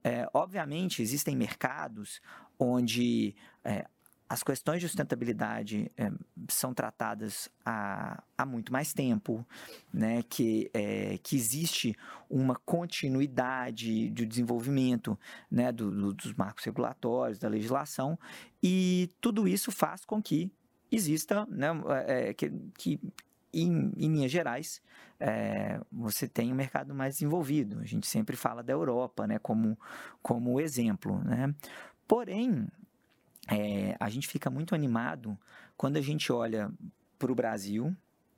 É, 0.04 0.30
obviamente, 0.34 1.02
existem 1.02 1.36
mercados 1.36 2.22
onde 2.60 3.36
é, 3.64 3.86
as 4.34 4.42
questões 4.42 4.82
de 4.82 4.88
sustentabilidade 4.88 5.92
é, 5.98 6.12
são 6.50 6.74
tratadas 6.74 7.50
há, 7.64 8.24
há 8.38 8.46
muito 8.46 8.72
mais 8.74 8.94
tempo, 8.94 9.46
né? 9.94 10.24
que, 10.24 10.72
é, 10.74 11.20
que 11.22 11.36
existe 11.36 11.96
uma 12.30 12.56
continuidade 12.66 14.10
de 14.10 14.26
desenvolvimento 14.26 15.18
né? 15.52 15.72
Do, 15.72 15.92
do, 15.92 16.14
dos 16.14 16.34
marcos 16.34 16.64
regulatórios, 16.64 17.38
da 17.38 17.48
legislação, 17.48 18.18
e 18.62 19.10
tudo 19.22 19.48
isso 19.48 19.72
faz 19.72 20.04
com 20.04 20.22
que 20.22 20.52
exista, 20.96 21.46
né? 21.50 21.68
É, 22.08 22.34
que, 22.34 22.52
que 22.78 23.00
em, 23.54 23.92
em, 23.98 24.08
linhas 24.08 24.32
gerais, 24.32 24.82
é, 25.20 25.80
você 25.92 26.28
tem 26.28 26.52
um 26.52 26.56
mercado 26.56 26.94
mais 26.94 27.16
desenvolvido. 27.16 27.80
A 27.80 27.86
gente 27.86 28.08
sempre 28.08 28.36
fala 28.36 28.64
da 28.64 28.74
Europa 28.74 29.28
né, 29.28 29.38
como, 29.40 29.78
como 30.22 30.60
exemplo. 30.60 31.20
Né? 31.24 31.54
Porém, 32.08 32.68
é, 33.48 33.96
a 34.00 34.10
gente 34.10 34.28
fica 34.28 34.50
muito 34.50 34.74
animado 34.74 35.38
quando 35.78 35.98
a 35.98 36.02
gente 36.02 36.32
olha 36.32 36.72
para 37.20 37.32
o 37.32 37.36
Brasil 37.36 37.96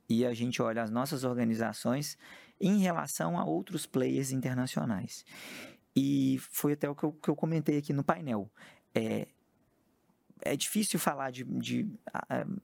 e 0.09 0.25
a 0.25 0.33
gente 0.33 0.61
olha 0.61 0.83
as 0.83 0.91
nossas 0.91 1.23
organizações 1.23 2.17
em 2.59 2.79
relação 2.79 3.39
a 3.39 3.45
outros 3.45 3.85
players 3.85 4.31
internacionais. 4.31 5.25
E 5.95 6.37
foi 6.51 6.73
até 6.73 6.89
o 6.89 6.95
que 6.95 7.03
eu, 7.03 7.11
que 7.13 7.29
eu 7.29 7.35
comentei 7.35 7.77
aqui 7.77 7.93
no 7.93 8.03
painel. 8.03 8.49
É, 8.93 9.27
é 10.45 10.55
difícil 10.55 10.99
falar 10.99 11.31
de, 11.31 11.43
de, 11.43 11.89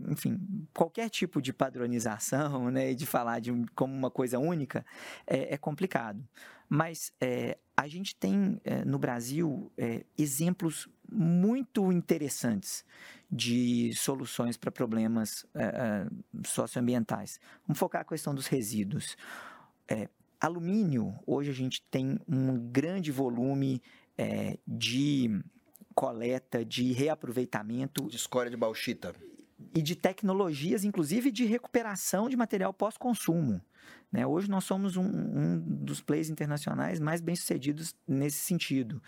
enfim, 0.08 0.40
qualquer 0.72 1.10
tipo 1.10 1.42
de 1.42 1.52
padronização, 1.52 2.70
né, 2.70 2.94
de 2.94 3.08
falar 3.08 3.40
de 3.40 3.52
como 3.76 3.92
uma 3.94 4.12
coisa 4.12 4.38
única, 4.38 4.86
é, 5.26 5.56
é 5.56 5.58
complicado. 5.58 6.24
Mas 6.70 7.12
é, 7.20 7.58
a 7.76 7.88
gente 7.88 8.16
tem 8.16 8.62
é, 8.64 8.86
no 8.86 9.00
Brasil 9.00 9.72
é, 9.78 10.06
exemplos 10.18 10.88
muito 11.12 11.92
interessantes 11.92 12.86
de 13.30 13.94
soluções 13.96 14.56
para 14.56 14.72
problemas 14.72 15.46
é, 15.56 16.06
socioambientais. 16.46 17.40
Vamos 17.68 17.80
focar 17.80 18.02
a 18.02 18.06
questão 18.06 18.34
dos 18.34 18.48
resíduos. 18.48 19.18
alumínio, 20.40 21.14
hoje 21.26 21.50
a 21.50 21.54
gente 21.54 21.82
tem 21.90 22.20
um 22.28 22.58
grande 22.72 23.12
volume 23.12 23.82
de 24.66 25.42
coleta, 26.02 26.66
de 26.66 26.92
reaproveitamento. 26.94 28.08
De 28.08 28.16
escória 28.16 28.50
de 28.50 28.58
bauxita. 28.58 29.14
E 29.76 29.84
de 29.84 29.96
tecnologias, 29.96 30.84
inclusive 30.84 31.30
de 31.30 31.46
recuperação 31.46 32.28
de 32.28 32.36
material 32.36 32.74
pós-consumo. 32.74 33.62
Né? 34.12 34.26
Hoje 34.26 34.50
nós 34.50 34.64
somos 34.64 34.98
um, 34.98 35.04
um, 35.04 35.60
dos 35.60 36.02
players 36.02 36.32
internacionais 36.32 37.00
mais 37.00 37.22
bem-sucedidos 37.22 37.96
nesse 38.08 38.40
sentido. 38.40 39.00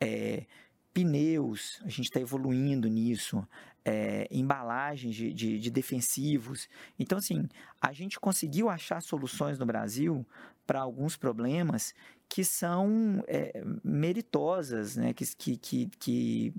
É, 0.00 0.46
pneus, 0.92 1.80
a 1.84 1.88
gente 1.88 2.06
está 2.06 2.18
evoluindo 2.18 2.88
nisso, 2.88 3.46
é, 3.84 4.26
embalagens 4.28 5.14
de, 5.14 5.32
de, 5.32 5.60
de, 5.60 5.70
defensivos. 5.70 6.68
Então, 6.98 7.18
assim, 7.18 7.48
a 7.80 7.92
gente 7.92 8.18
conseguiu 8.18 8.68
achar 8.68 9.00
soluções 9.00 9.60
no 9.60 9.64
Brasil 9.64 10.26
para 10.66 10.80
alguns 10.80 11.16
problemas 11.16 11.94
que 12.32 12.44
são 12.44 13.22
é, 13.28 13.62
meritosas, 13.84 14.96
né? 14.96 15.12
que, 15.12 15.26
que, 15.36 15.56
que, 15.58 15.86
que 15.98 16.54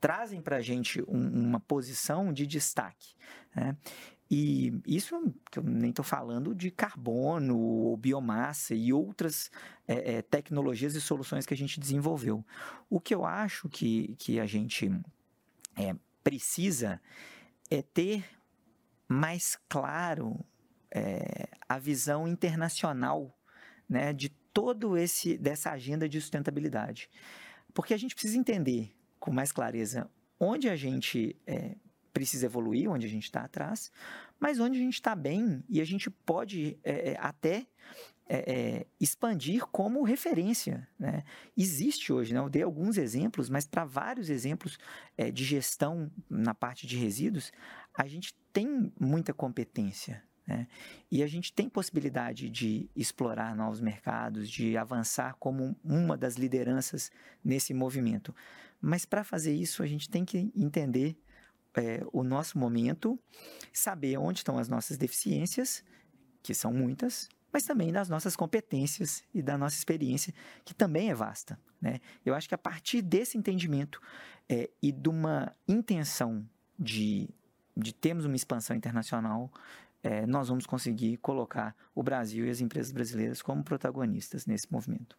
trazem 0.00 0.40
para 0.40 0.58
a 0.58 0.60
gente 0.60 1.02
um, 1.08 1.48
uma 1.48 1.58
posição 1.58 2.32
de 2.32 2.46
destaque. 2.46 3.16
Né? 3.52 3.76
E 4.30 4.80
isso 4.86 5.34
que 5.50 5.58
eu 5.58 5.64
nem 5.64 5.90
estou 5.90 6.04
falando 6.04 6.54
de 6.54 6.70
carbono, 6.70 7.58
ou 7.58 7.96
biomassa 7.96 8.76
e 8.76 8.92
outras 8.92 9.50
é, 9.88 10.18
é, 10.18 10.22
tecnologias 10.22 10.94
e 10.94 11.00
soluções 11.00 11.44
que 11.44 11.54
a 11.54 11.56
gente 11.56 11.80
desenvolveu. 11.80 12.46
O 12.88 13.00
que 13.00 13.12
eu 13.12 13.24
acho 13.24 13.68
que, 13.68 14.14
que 14.20 14.38
a 14.38 14.46
gente 14.46 14.88
precisa 16.22 17.02
é 17.68 17.82
ter 17.82 18.24
mais 19.08 19.58
claro 19.68 20.44
a 21.68 21.76
visão 21.76 22.28
internacional 22.28 23.36
né, 23.88 24.12
de 24.12 24.28
todo 24.58 24.96
esse 24.96 25.38
dessa 25.38 25.70
agenda 25.70 26.08
de 26.08 26.20
sustentabilidade, 26.20 27.08
porque 27.72 27.94
a 27.94 27.96
gente 27.96 28.14
precisa 28.14 28.36
entender 28.36 28.92
com 29.20 29.30
mais 29.30 29.52
clareza 29.52 30.10
onde 30.40 30.68
a 30.68 30.74
gente 30.74 31.36
é, 31.46 31.76
precisa 32.12 32.46
evoluir, 32.46 32.90
onde 32.90 33.06
a 33.06 33.08
gente 33.08 33.24
está 33.24 33.42
atrás, 33.42 33.92
mas 34.40 34.58
onde 34.58 34.76
a 34.76 34.82
gente 34.82 34.94
está 34.94 35.14
bem 35.14 35.62
e 35.68 35.80
a 35.80 35.84
gente 35.84 36.10
pode 36.10 36.76
é, 36.82 37.12
é 37.12 37.16
até 37.20 37.68
é, 38.28 38.52
é, 38.52 38.86
expandir 39.00 39.64
como 39.66 40.02
referência. 40.02 40.88
Né? 40.98 41.22
Existe 41.56 42.12
hoje, 42.12 42.34
né? 42.34 42.40
eu 42.40 42.50
dei 42.50 42.62
alguns 42.62 42.98
exemplos, 42.98 43.48
mas 43.48 43.64
para 43.64 43.84
vários 43.84 44.28
exemplos 44.28 44.76
é, 45.16 45.30
de 45.30 45.44
gestão 45.44 46.10
na 46.28 46.52
parte 46.52 46.84
de 46.84 46.96
resíduos, 46.96 47.52
a 47.94 48.08
gente 48.08 48.34
tem 48.52 48.92
muita 48.98 49.32
competência. 49.32 50.27
Né? 50.48 50.66
E 51.10 51.22
a 51.22 51.26
gente 51.26 51.52
tem 51.52 51.68
possibilidade 51.68 52.48
de 52.48 52.88
explorar 52.96 53.54
novos 53.54 53.82
mercados, 53.82 54.48
de 54.48 54.78
avançar 54.78 55.36
como 55.38 55.76
uma 55.84 56.16
das 56.16 56.36
lideranças 56.36 57.12
nesse 57.44 57.74
movimento. 57.74 58.34
Mas 58.80 59.04
para 59.04 59.22
fazer 59.22 59.54
isso, 59.54 59.82
a 59.82 59.86
gente 59.86 60.08
tem 60.08 60.24
que 60.24 60.50
entender 60.56 61.18
é, 61.76 62.02
o 62.14 62.24
nosso 62.24 62.58
momento, 62.58 63.20
saber 63.74 64.16
onde 64.16 64.38
estão 64.38 64.58
as 64.58 64.70
nossas 64.70 64.96
deficiências, 64.96 65.84
que 66.42 66.54
são 66.54 66.72
muitas, 66.72 67.28
mas 67.52 67.64
também 67.64 67.92
das 67.92 68.08
nossas 68.08 68.34
competências 68.34 69.22
e 69.34 69.42
da 69.42 69.58
nossa 69.58 69.76
experiência, 69.76 70.32
que 70.64 70.74
também 70.74 71.10
é 71.10 71.14
vasta. 71.14 71.60
Né? 71.78 72.00
Eu 72.24 72.34
acho 72.34 72.48
que 72.48 72.54
a 72.54 72.58
partir 72.58 73.02
desse 73.02 73.36
entendimento 73.36 74.00
é, 74.48 74.70
e 74.82 74.90
de 74.90 75.08
uma 75.10 75.54
intenção 75.66 76.48
de, 76.78 77.28
de 77.76 77.92
termos 77.92 78.24
uma 78.24 78.36
expansão 78.36 78.74
internacional, 78.74 79.52
é, 80.02 80.26
nós 80.26 80.48
vamos 80.48 80.66
conseguir 80.66 81.16
colocar 81.18 81.74
o 81.94 82.02
Brasil 82.02 82.46
e 82.46 82.50
as 82.50 82.60
empresas 82.60 82.92
brasileiras 82.92 83.42
como 83.42 83.64
protagonistas 83.64 84.46
nesse 84.46 84.70
movimento. 84.70 85.18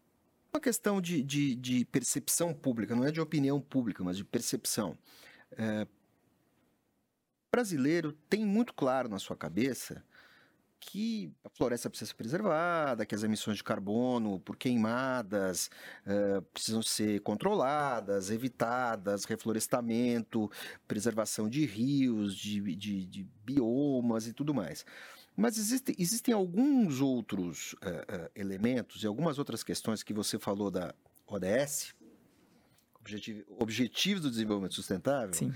Uma 0.52 0.60
questão 0.60 1.00
de, 1.00 1.22
de, 1.22 1.54
de 1.54 1.84
percepção 1.84 2.52
pública, 2.52 2.96
não 2.96 3.04
é 3.04 3.12
de 3.12 3.20
opinião 3.20 3.60
pública, 3.60 4.02
mas 4.02 4.16
de 4.16 4.24
percepção. 4.24 4.98
É, 5.52 5.86
brasileiro 7.52 8.12
tem 8.28 8.44
muito 8.44 8.72
claro 8.74 9.08
na 9.08 9.18
sua 9.18 9.36
cabeça 9.36 10.04
que 10.80 11.30
a 11.44 11.50
floresta 11.50 11.90
precisa 11.90 12.08
ser 12.08 12.16
preservada, 12.16 13.04
que 13.04 13.14
as 13.14 13.22
emissões 13.22 13.58
de 13.58 13.64
carbono 13.64 14.40
por 14.40 14.56
queimadas 14.56 15.70
uh, 16.06 16.40
precisam 16.54 16.82
ser 16.82 17.20
controladas, 17.20 18.30
evitadas, 18.30 19.24
reflorestamento, 19.24 20.50
preservação 20.88 21.48
de 21.48 21.66
rios, 21.66 22.34
de, 22.34 22.74
de, 22.74 23.04
de 23.04 23.28
biomas 23.44 24.26
e 24.26 24.32
tudo 24.32 24.54
mais. 24.54 24.84
Mas 25.36 25.58
existe, 25.58 25.94
existem 25.98 26.32
alguns 26.34 27.00
outros 27.00 27.74
uh, 27.74 28.24
uh, 28.24 28.30
elementos 28.34 29.02
e 29.02 29.06
algumas 29.06 29.38
outras 29.38 29.62
questões 29.62 30.02
que 30.02 30.14
você 30.14 30.38
falou 30.38 30.70
da 30.70 30.94
ODS, 31.26 31.94
Objetivo, 33.00 33.44
Objetivos 33.58 34.22
do 34.22 34.30
Desenvolvimento 34.30 34.74
Sustentável. 34.74 35.34
Sim 35.34 35.54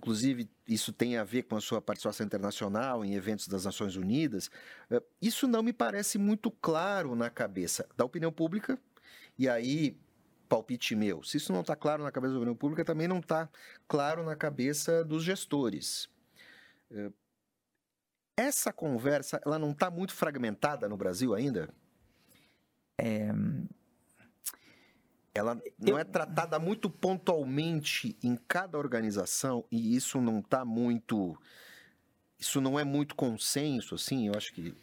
inclusive 0.00 0.48
isso 0.66 0.94
tem 0.94 1.18
a 1.18 1.24
ver 1.24 1.42
com 1.42 1.56
a 1.56 1.60
sua 1.60 1.82
participação 1.82 2.24
internacional 2.24 3.04
em 3.04 3.14
eventos 3.14 3.46
das 3.46 3.66
Nações 3.66 3.96
Unidas, 3.96 4.50
é, 4.90 5.02
isso 5.20 5.46
não 5.46 5.62
me 5.62 5.74
parece 5.74 6.16
muito 6.16 6.50
claro 6.50 7.14
na 7.14 7.28
cabeça 7.28 7.86
da 7.94 8.04
opinião 8.04 8.32
pública, 8.32 8.78
e 9.38 9.46
aí, 9.46 9.94
palpite 10.48 10.96
meu, 10.96 11.22
se 11.22 11.36
isso 11.36 11.52
não 11.52 11.60
está 11.60 11.76
claro 11.76 12.02
na 12.02 12.10
cabeça 12.10 12.32
da 12.32 12.38
opinião 12.38 12.56
pública, 12.56 12.82
também 12.82 13.06
não 13.06 13.18
está 13.18 13.46
claro 13.86 14.24
na 14.24 14.34
cabeça 14.34 15.04
dos 15.04 15.22
gestores. 15.22 16.08
É, 16.90 17.12
essa 18.38 18.72
conversa, 18.72 19.38
ela 19.44 19.58
não 19.58 19.72
está 19.72 19.90
muito 19.90 20.14
fragmentada 20.14 20.88
no 20.88 20.96
Brasil 20.96 21.34
ainda? 21.34 21.68
É, 22.98 23.30
ela 25.34 25.60
não 25.78 25.98
é 25.98 26.04
tratada 26.04 26.58
muito 26.58 26.90
pontualmente 26.90 28.16
em 28.22 28.36
cada 28.48 28.76
organização 28.76 29.64
e 29.70 29.94
isso 29.94 30.20
não 30.20 30.40
está 30.40 30.64
muito. 30.64 31.36
Isso 32.38 32.60
não 32.60 32.78
é 32.78 32.84
muito 32.84 33.14
consenso, 33.14 33.94
assim, 33.94 34.28
eu 34.28 34.34
acho 34.36 34.52
que. 34.52 34.74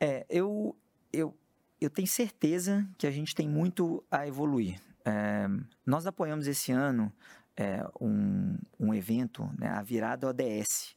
É, 0.00 0.26
eu, 0.28 0.76
eu, 1.12 1.36
eu 1.80 1.90
tenho 1.90 2.08
certeza 2.08 2.88
que 2.98 3.06
a 3.06 3.10
gente 3.10 3.34
tem 3.34 3.48
muito 3.48 4.04
a 4.10 4.26
evoluir. 4.26 4.80
É, 5.04 5.46
nós 5.86 6.06
apoiamos 6.06 6.46
esse 6.46 6.70
ano 6.72 7.12
é, 7.56 7.84
um, 8.00 8.56
um 8.78 8.92
evento, 8.92 9.50
né, 9.58 9.68
a 9.68 9.82
virada 9.82 10.28
ODS, 10.28 10.96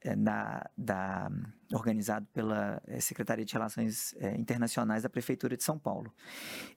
é, 0.00 0.14
na, 0.14 0.68
da, 0.76 1.30
organizado 1.72 2.26
pela 2.32 2.82
é, 2.86 3.00
Secretaria 3.00 3.44
de 3.44 3.52
Relações 3.52 4.14
é, 4.18 4.34
Internacionais 4.36 5.02
da 5.02 5.08
Prefeitura 5.08 5.56
de 5.56 5.64
São 5.64 5.78
Paulo. 5.78 6.12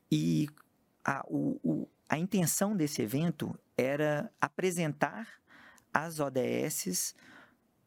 E 0.10 0.48
a, 1.08 1.26
o, 1.26 1.58
o, 1.64 1.88
a 2.10 2.18
intenção 2.18 2.76
desse 2.76 3.02
evento 3.02 3.58
era 3.78 4.30
apresentar 4.42 5.26
as 5.94 6.20
ODSs 6.20 7.16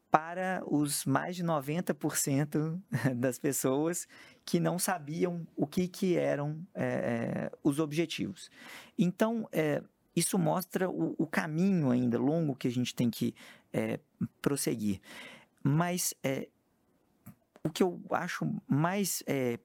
para 0.09 0.61
os 0.65 1.05
mais 1.05 1.35
de 1.35 1.43
90% 1.43 2.81
das 3.15 3.37
pessoas 3.37 4.07
que 4.43 4.59
não 4.59 4.79
sabiam 4.79 5.47
o 5.55 5.67
que, 5.67 5.87
que 5.87 6.17
eram 6.17 6.67
é, 6.73 6.83
é, 6.83 7.51
os 7.63 7.79
objetivos. 7.79 8.49
Então, 8.97 9.47
é, 9.51 9.83
isso 10.15 10.37
mostra 10.37 10.89
o, 10.89 11.15
o, 11.17 11.27
caminho 11.27 11.91
ainda 11.91 12.19
longo 12.19 12.55
que 12.55 12.67
a 12.67 12.71
gente 12.71 12.93
tem 12.93 13.09
que 13.09 13.33
é, 13.71 13.99
prosseguir. 14.41 14.99
Mas 15.63 16.13
é, 16.23 16.49
o 17.63 17.69
que 17.69 17.83
eu 17.83 18.01
acho 18.09 18.51
mais 18.67 19.23
é, 19.27 19.59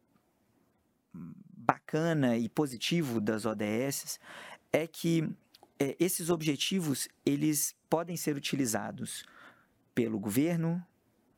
bacana 1.66 2.36
e 2.36 2.48
positivo 2.48 3.20
das 3.20 3.44
ODS 3.44 4.20
é 4.72 4.86
que 4.86 5.28
é, 5.78 5.96
esses 5.98 6.30
objetivos 6.30 7.08
eles 7.24 7.74
podem 7.90 8.16
ser 8.16 8.36
utilizados 8.36 9.24
pelo 9.94 10.18
governo, 10.18 10.84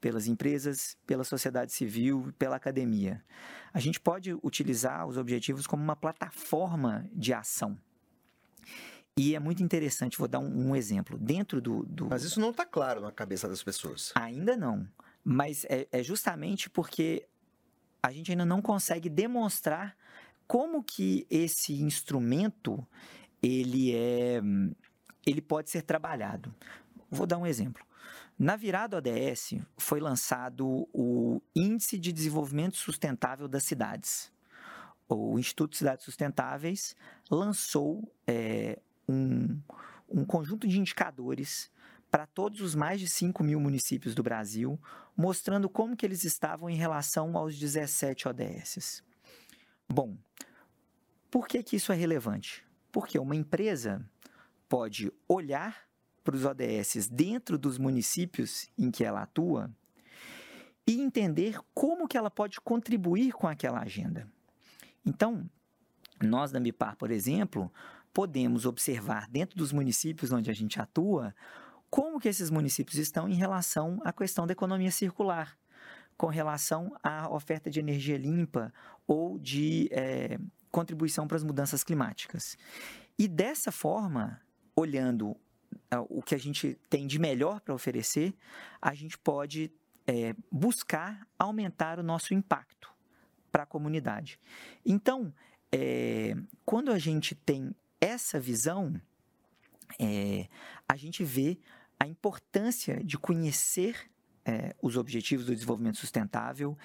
pelas 0.00 0.26
empresas, 0.26 0.96
pela 1.06 1.24
sociedade 1.24 1.72
civil, 1.72 2.32
pela 2.38 2.56
academia. 2.56 3.24
A 3.72 3.80
gente 3.80 3.98
pode 3.98 4.32
utilizar 4.42 5.06
os 5.06 5.16
objetivos 5.16 5.66
como 5.66 5.82
uma 5.82 5.96
plataforma 5.96 7.08
de 7.12 7.32
ação. 7.32 7.78
E 9.16 9.34
é 9.34 9.40
muito 9.40 9.62
interessante, 9.62 10.16
vou 10.16 10.28
dar 10.28 10.38
um, 10.38 10.68
um 10.68 10.76
exemplo. 10.76 11.18
Dentro 11.18 11.60
do, 11.60 11.84
do, 11.84 12.06
Mas 12.06 12.22
isso 12.22 12.38
não 12.38 12.50
está 12.50 12.64
claro 12.64 13.00
na 13.00 13.10
cabeça 13.10 13.48
das 13.48 13.62
pessoas. 13.62 14.12
Ainda 14.14 14.56
não. 14.56 14.86
Mas 15.24 15.64
é, 15.64 15.88
é 15.90 16.02
justamente 16.02 16.70
porque 16.70 17.26
a 18.02 18.10
gente 18.12 18.30
ainda 18.30 18.44
não 18.44 18.62
consegue 18.62 19.08
demonstrar 19.08 19.96
como 20.46 20.82
que 20.82 21.26
esse 21.30 21.82
instrumento 21.82 22.86
ele 23.42 23.94
é 23.94 24.40
ele 25.26 25.42
pode 25.42 25.68
ser 25.68 25.82
trabalhado. 25.82 26.54
Vou 27.10 27.26
dar 27.26 27.36
um 27.36 27.46
exemplo. 27.46 27.84
Na 28.38 28.56
virada 28.56 28.96
ODS 28.96 29.54
foi 29.76 30.00
lançado 30.00 30.88
o 30.92 31.42
Índice 31.54 31.98
de 31.98 32.12
Desenvolvimento 32.12 32.76
Sustentável 32.76 33.48
das 33.48 33.64
Cidades. 33.64 34.32
O 35.08 35.38
Instituto 35.38 35.72
de 35.72 35.78
Cidades 35.78 36.04
Sustentáveis 36.04 36.94
lançou 37.30 38.10
é, 38.26 38.78
um, 39.08 39.60
um 40.08 40.24
conjunto 40.24 40.68
de 40.68 40.78
indicadores 40.78 41.70
para 42.10 42.26
todos 42.26 42.60
os 42.60 42.74
mais 42.74 43.00
de 43.00 43.08
5 43.08 43.42
mil 43.44 43.60
municípios 43.60 44.14
do 44.14 44.22
Brasil, 44.22 44.80
mostrando 45.16 45.68
como 45.68 45.96
que 45.96 46.06
eles 46.06 46.24
estavam 46.24 46.70
em 46.70 46.76
relação 46.76 47.36
aos 47.36 47.58
17 47.58 48.28
ODSs. 48.28 49.02
Bom, 49.88 50.16
por 51.30 51.46
que, 51.46 51.62
que 51.62 51.76
isso 51.76 51.92
é 51.92 51.94
relevante? 51.94 52.64
Porque 52.90 53.18
uma 53.18 53.36
empresa 53.36 54.04
pode 54.68 55.12
olhar 55.26 55.88
para 56.24 56.36
os 56.36 56.44
ODSs 56.44 57.08
dentro 57.08 57.58
dos 57.58 57.78
municípios 57.78 58.70
em 58.78 58.90
que 58.90 59.04
ela 59.04 59.22
atua 59.22 59.70
e 60.86 61.00
entender 61.00 61.58
como 61.74 62.08
que 62.08 62.16
ela 62.16 62.30
pode 62.30 62.60
contribuir 62.60 63.32
com 63.32 63.46
aquela 63.46 63.80
agenda. 63.80 64.26
Então, 65.04 65.48
nós 66.22 66.50
da 66.50 66.58
MIPAR, 66.58 66.96
por 66.96 67.10
exemplo, 67.10 67.72
podemos 68.12 68.66
observar 68.66 69.28
dentro 69.28 69.56
dos 69.56 69.72
municípios 69.72 70.32
onde 70.32 70.50
a 70.50 70.54
gente 70.54 70.80
atua 70.80 71.34
como 71.90 72.20
que 72.20 72.28
esses 72.28 72.50
municípios 72.50 72.98
estão 72.98 73.28
em 73.28 73.34
relação 73.34 74.00
à 74.04 74.12
questão 74.12 74.46
da 74.46 74.52
economia 74.52 74.90
circular, 74.90 75.56
com 76.16 76.26
relação 76.26 76.94
à 77.02 77.28
oferta 77.30 77.70
de 77.70 77.78
energia 77.78 78.18
limpa 78.18 78.72
ou 79.06 79.38
de 79.38 79.88
é, 79.92 80.38
contribuição 80.70 81.26
para 81.26 81.36
as 81.36 81.44
mudanças 81.44 81.84
climáticas. 81.84 82.58
E 83.18 83.28
dessa 83.28 83.70
forma, 83.70 84.40
olhando 84.74 85.36
é, 85.90 85.98
o 85.98 86.20
que 86.20 86.34
a 86.34 86.38
gente 86.38 86.78
tem 86.90 87.06
de 87.06 87.18
melhor 87.18 87.60
para 87.60 87.74
oferecer, 87.74 88.34
a 88.82 88.94
gente 88.94 89.16
pode 89.16 89.72
é, 90.06 90.34
buscar 90.50 91.26
aumentar 91.38 91.98
o 91.98 92.02
nosso 92.02 92.34
impacto 92.34 92.92
para 93.50 93.62
a 93.62 93.66
comunidade. 93.66 94.40
Então, 94.84 95.32
é, 95.72 96.34
quando 96.64 96.90
a 96.90 96.98
gente 96.98 97.34
tem 97.34 97.74
essa 98.00 98.40
visão, 98.40 99.00
é, 99.98 100.48
a 100.88 100.96
gente 100.96 101.24
vê 101.24 101.58
a 101.98 102.06
importância 102.06 103.02
de 103.02 103.18
conhecer 103.18 104.10
é, 104.44 104.74
os 104.80 104.96
objetivos 104.96 105.44
do 105.44 105.54
desenvolvimento 105.54 105.98
sustentável 105.98 106.76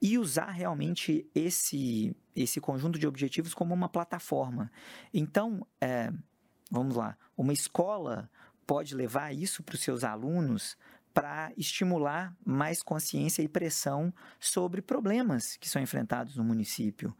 e 0.00 0.18
usar 0.18 0.50
realmente 0.50 1.24
esse, 1.34 2.16
esse 2.34 2.60
conjunto 2.60 2.98
de 2.98 3.06
objetivos 3.06 3.54
como 3.54 3.72
uma 3.72 3.88
plataforma. 3.88 4.70
Então, 5.14 5.64
é, 5.80 6.12
vamos 6.70 6.96
lá, 6.96 7.16
uma 7.36 7.52
escola 7.52 8.28
pode 8.66 8.94
levar 8.94 9.32
isso 9.32 9.62
para 9.62 9.74
os 9.74 9.80
seus 9.80 10.02
alunos 10.02 10.76
para 11.12 11.52
estimular 11.56 12.34
mais 12.44 12.82
consciência 12.82 13.42
e 13.42 13.48
pressão 13.48 14.12
sobre 14.40 14.80
problemas 14.80 15.56
que 15.58 15.68
são 15.68 15.80
enfrentados 15.80 16.36
no 16.36 16.44
município. 16.44 17.14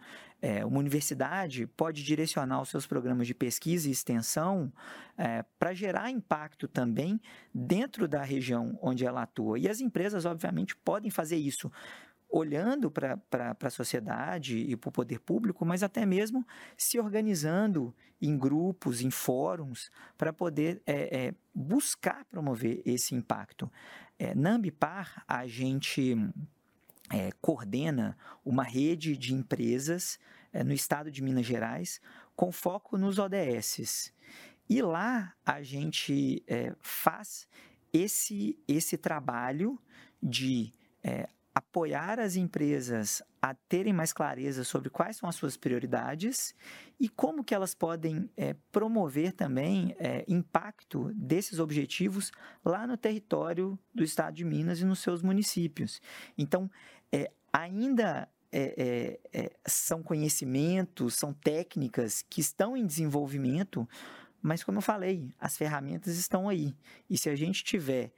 É, 0.45 0.67
uma 0.67 0.81
universidade 0.81 1.69
pode 1.69 2.03
direcionar 2.03 2.61
os 2.61 2.69
seus 2.69 2.85
programas 2.85 3.29
de 3.29 3.35
pesquisa 3.35 3.89
e 3.89 3.93
extensão 3.93 4.73
é, 5.17 5.45
para 5.57 5.73
gerar 5.73 6.11
impacto 6.11 6.67
também 6.67 7.21
dentro 7.55 8.09
da 8.09 8.23
região 8.23 8.77
onde 8.83 9.07
ela 9.07 9.23
atua. 9.23 9.57
E 9.57 9.69
as 9.69 9.81
empresas, 9.81 10.25
obviamente, 10.25 10.75
podem 10.75 11.13
fazer 11.13 11.37
isso 11.37 11.71
olhando 12.33 12.91
para 12.91 13.21
a 13.63 13.71
sociedade 13.71 14.57
e 14.57 14.75
para 14.75 14.89
o 14.89 14.93
poder 14.93 15.21
público, 15.21 15.67
mas 15.67 15.83
até 15.83 16.07
mesmo 16.07 16.45
se 16.77 16.99
organizando 16.99 17.95
em 18.21 18.39
grupos, 18.39 19.03
em 19.03 19.11
fóruns, 19.11 19.91
para 20.17 20.33
poder 20.33 20.81
é, 20.87 21.27
é, 21.27 21.35
buscar 21.55 22.25
promover 22.25 22.81
esse 22.87 23.15
impacto. 23.15 23.71
É, 24.19 24.35
na 24.35 24.53
Ambipar, 24.53 25.23
a 25.29 25.47
gente 25.47 26.17
é, 27.13 27.31
coordena 27.41 28.17
uma 28.43 28.65
rede 28.65 29.17
de 29.17 29.35
empresas 29.35 30.19
é, 30.53 30.65
no 30.65 30.73
estado 30.73 31.11
de 31.11 31.23
Minas 31.23 31.45
Gerais 31.45 32.01
com 32.35 32.51
foco 32.51 32.97
nos 32.97 33.19
ODSs. 33.19 34.13
E 34.69 34.81
lá 34.81 35.35
a 35.45 35.63
gente 35.63 36.43
é, 36.47 36.75
faz 36.81 37.47
esse, 37.93 38.59
esse 38.67 38.97
trabalho 38.97 39.79
de 40.23 40.73
é, 41.05 41.29
apoiar 41.55 42.19
as 42.19 42.37
empresas 42.37 43.23
a 43.41 43.55
terem 43.55 43.93
mais 43.93 44.13
clareza 44.13 44.65
sobre 44.65 44.89
quais 44.89 45.17
são 45.17 45.29
as 45.29 45.35
suas 45.35 45.57
prioridades 45.57 46.55
e 46.99 47.09
como 47.09 47.45
que 47.45 47.55
elas 47.55 47.75
podem 47.75 48.31
é, 48.37 48.55
promover 48.71 49.33
também 49.33 49.95
é, 49.99 50.25
impacto 50.29 51.13
desses 51.15 51.59
objetivos 51.59 52.31
lá 52.65 52.87
no 52.87 52.97
território 52.97 53.79
do 53.95 54.03
estado 54.05 54.35
de 54.35 54.45
Minas 54.45 54.81
e 54.81 54.85
nos 54.85 55.01
seus 55.01 55.23
municípios. 55.23 56.01
Então, 56.39 56.71
é, 57.13 57.31
ainda 57.53 58.29
é, 58.51 59.21
é, 59.33 59.41
é, 59.41 59.53
são 59.67 60.03
conhecimentos, 60.03 61.15
são 61.15 61.33
técnicas 61.33 62.23
que 62.23 62.41
estão 62.41 62.77
em 62.77 62.87
desenvolvimento, 62.87 63.89
mas 64.41 64.65
como 64.65 64.79
eu 64.79 64.83
falei, 64.83 65.33
as 65.39 65.57
ferramentas 65.57 66.17
estão 66.17 66.49
aí. 66.49 66.75
E 67.09 67.17
se 67.17 67.29
a 67.29 67.37
gente 67.37 67.63
tiver 67.63 68.13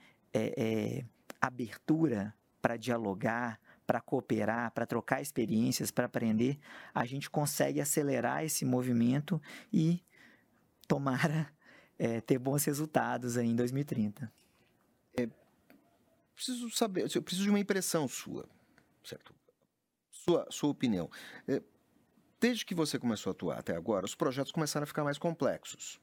abertura 1.41 2.35
para 2.61 2.77
dialogar, 2.77 3.61
para 3.87 4.01
cooperar, 4.01 4.73
para 4.73 4.87
trocar 4.87 5.21
experiências, 5.21 5.91
para 5.91 6.07
aprender, 6.07 6.59
a 6.95 7.05
gente 7.05 7.29
consegue 7.29 7.81
acelerar 7.81 8.45
esse 8.45 8.65
movimento 8.65 9.41
e 9.73 10.03
tomara 10.89 11.53
é, 11.99 12.21
ter 12.21 12.39
bons 12.39 12.65
resultados 12.65 13.37
aí 13.37 13.49
em 13.49 13.57
2030. 13.57 14.33
É, 15.17 15.29
preciso 16.35 16.71
saber, 16.71 17.09
eu 17.15 17.23
preciso 17.23 17.45
de 17.45 17.51
uma 17.51 17.61
impressão 17.61 18.09
sua, 18.09 18.49
certo? 19.05 19.35
Sua, 20.11 20.47
sua 20.51 20.71
opinião. 20.71 21.11
É, 21.47 21.63
desde 22.41 22.65
que 22.65 22.75
você 22.75 22.99
começou 22.99 23.31
a 23.31 23.33
atuar 23.33 23.59
até 23.59 23.77
agora, 23.77 24.05
os 24.05 24.15
projetos 24.15 24.53
começaram 24.53 24.85
a 24.85 24.87
ficar 24.87 25.05
mais 25.05 25.19
complexos. 25.19 26.01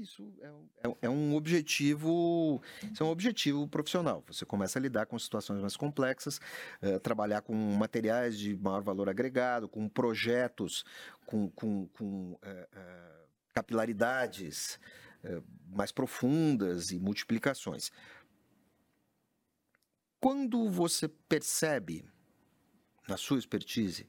Isso 0.00 0.32
é, 0.40 0.88
é, 0.88 0.96
é, 1.02 1.08
um 1.08 1.36
objetivo, 1.36 2.60
é 2.98 3.04
um 3.04 3.08
objetivo 3.08 3.68
profissional. 3.68 4.24
Você 4.26 4.44
começa 4.44 4.78
a 4.78 4.82
lidar 4.82 5.06
com 5.06 5.16
situações 5.16 5.60
mais 5.60 5.76
complexas, 5.76 6.40
uh, 6.82 6.98
trabalhar 6.98 7.42
com 7.42 7.54
materiais 7.54 8.36
de 8.36 8.56
maior 8.56 8.82
valor 8.82 9.08
agregado, 9.08 9.68
com 9.68 9.88
projetos, 9.88 10.84
com, 11.24 11.48
com, 11.50 11.86
com 11.88 12.32
uh, 12.32 13.26
capilaridades 13.54 14.78
mais 15.68 15.90
profundas 15.90 16.92
e 16.92 17.00
multiplicações. 17.00 17.90
Quando 20.26 20.68
você 20.68 21.06
percebe, 21.06 22.04
na 23.06 23.16
sua 23.16 23.38
expertise, 23.38 24.08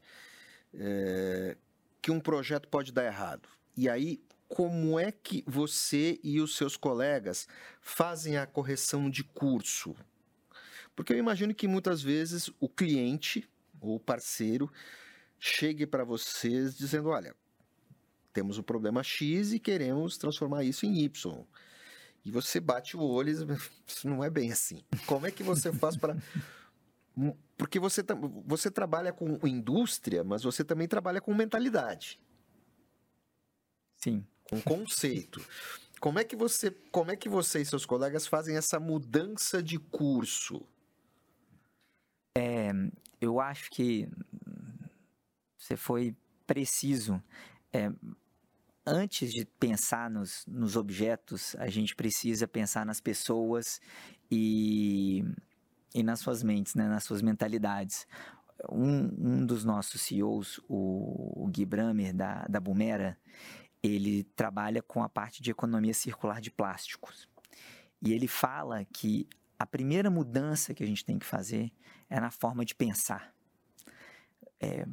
que 2.02 2.10
um 2.10 2.20
projeto 2.20 2.68
pode 2.68 2.92
dar 2.92 3.06
errado, 3.06 3.48
e 3.76 3.88
aí 3.88 4.20
como 4.48 4.98
é 5.00 5.12
que 5.12 5.44
você 5.46 6.20
e 6.24 6.42
os 6.42 6.56
seus 6.56 6.76
colegas 6.76 7.48
fazem 7.80 8.36
a 8.36 8.48
correção 8.48 9.12
de 9.12 9.24
curso? 9.24 9.96
Porque 10.96 11.14
eu 11.14 11.20
imagino 11.20 11.54
que 11.54 11.68
muitas 11.68 12.02
vezes 12.02 12.50
o 12.60 12.68
cliente 12.68 13.48
ou 13.80 14.00
parceiro 14.00 14.74
chegue 15.38 15.86
para 15.86 16.04
vocês 16.04 16.76
dizendo: 16.76 17.10
olha, 17.10 17.36
temos 18.34 18.58
o 18.58 18.64
problema 18.64 19.04
X 19.04 19.54
e 19.54 19.60
queremos 19.60 20.18
transformar 20.18 20.64
isso 20.64 20.84
em 20.84 20.98
Y. 20.98 21.46
E 22.28 22.32
você 22.32 22.60
bate 22.60 22.96
o 22.98 23.02
olho 23.02 23.30
e 23.30 23.58
isso 23.88 24.08
não 24.08 24.24
é 24.24 24.30
bem 24.30 24.52
assim. 24.52 24.84
Como 25.06 25.26
é 25.26 25.32
que 25.32 25.44
você 25.44 25.72
faz 25.72 25.96
para. 25.96 26.18
Porque 27.58 27.80
você, 27.80 28.04
você 28.46 28.70
trabalha 28.70 29.12
com 29.12 29.40
indústria, 29.48 30.24
mas 30.24 30.44
você 30.44 30.64
também 30.64 30.88
trabalha 30.88 31.20
com 31.20 31.34
mentalidade. 31.34 32.20
Sim 33.96 34.26
um 34.52 34.62
conceito. 34.62 35.46
Como 36.00 36.20
é 36.20 36.24
que 36.24 36.36
você, 36.36 36.72
como 36.92 37.12
é 37.12 37.16
que 37.16 37.28
você 37.28 37.62
e 37.62 37.66
seus 37.66 37.86
colegas 37.86 38.28
fazem 38.28 38.56
essa 38.56 38.80
mudança 38.80 39.62
de 39.62 39.80
curso? 39.80 40.62
É, 42.38 42.72
eu 43.20 43.40
acho 43.40 43.70
que 43.72 44.08
você 45.58 45.76
foi 45.76 46.16
preciso. 46.46 47.22
É, 47.74 47.92
antes 48.88 49.34
de 49.34 49.46
pensar 49.60 50.10
nos, 50.10 50.46
nos 50.48 50.78
objetos, 50.78 51.56
a 51.58 51.68
gente 51.68 51.94
precisa 51.94 52.48
pensar 52.48 52.86
nas 52.86 53.02
pessoas 53.02 53.82
e, 54.32 55.24
e 55.94 56.02
nas 56.02 56.22
suas 56.22 56.42
mentes, 56.42 56.74
né, 56.74 56.88
nas 56.88 57.04
suas 57.04 57.22
mentalidades. 57.22 58.08
Um, 58.72 59.42
um 59.42 59.46
dos 59.46 59.66
nossos 59.66 60.02
CEOs, 60.02 60.60
o, 60.70 61.44
o 61.44 61.48
Gui 61.48 61.66
da, 62.14 62.46
da 62.48 62.60
Bumera, 62.60 63.18
ele 63.84 64.24
trabalha 64.36 64.82
com 64.82 65.04
a 65.04 65.10
parte 65.10 65.44
de 65.44 65.52
economia 65.52 65.94
circular 65.94 66.40
de 66.40 66.50
plásticos. 66.50 67.30
E 68.02 68.14
ele 68.14 68.28
fala 68.28 68.86
que 68.86 69.28
a 69.60 69.66
primeira 69.66 70.10
mudança 70.10 70.74
que 70.74 70.84
a 70.84 70.88
gente 70.88 71.04
tem 71.04 71.20
que 71.20 71.26
fazer 71.26 71.72
é 72.10 72.20
na 72.20 72.32
forma 72.32 72.64
de 72.64 72.74
pensar. 72.74 73.34
É, 74.60 74.88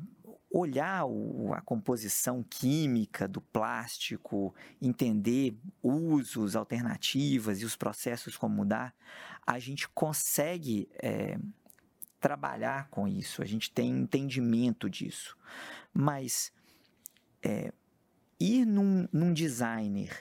olhar 0.57 1.05
o, 1.05 1.53
a 1.53 1.61
composição 1.61 2.41
química 2.45 3.27
do 3.27 3.41
plástico, 3.41 4.55
entender 4.81 5.59
usos, 5.83 6.55
alternativas 6.55 7.61
e 7.61 7.65
os 7.65 7.75
processos 7.75 8.37
como 8.37 8.55
mudar, 8.55 8.95
a 9.45 9.59
gente 9.59 9.89
consegue 9.89 10.89
é, 11.03 11.37
trabalhar 12.21 12.89
com 12.89 13.09
isso, 13.09 13.43
a 13.43 13.45
gente 13.45 13.69
tem 13.69 13.91
entendimento 13.91 14.89
disso. 14.89 15.37
Mas 15.93 16.53
é, 17.43 17.73
ir 18.39 18.65
num, 18.65 19.09
num 19.13 19.33
designer 19.33 20.17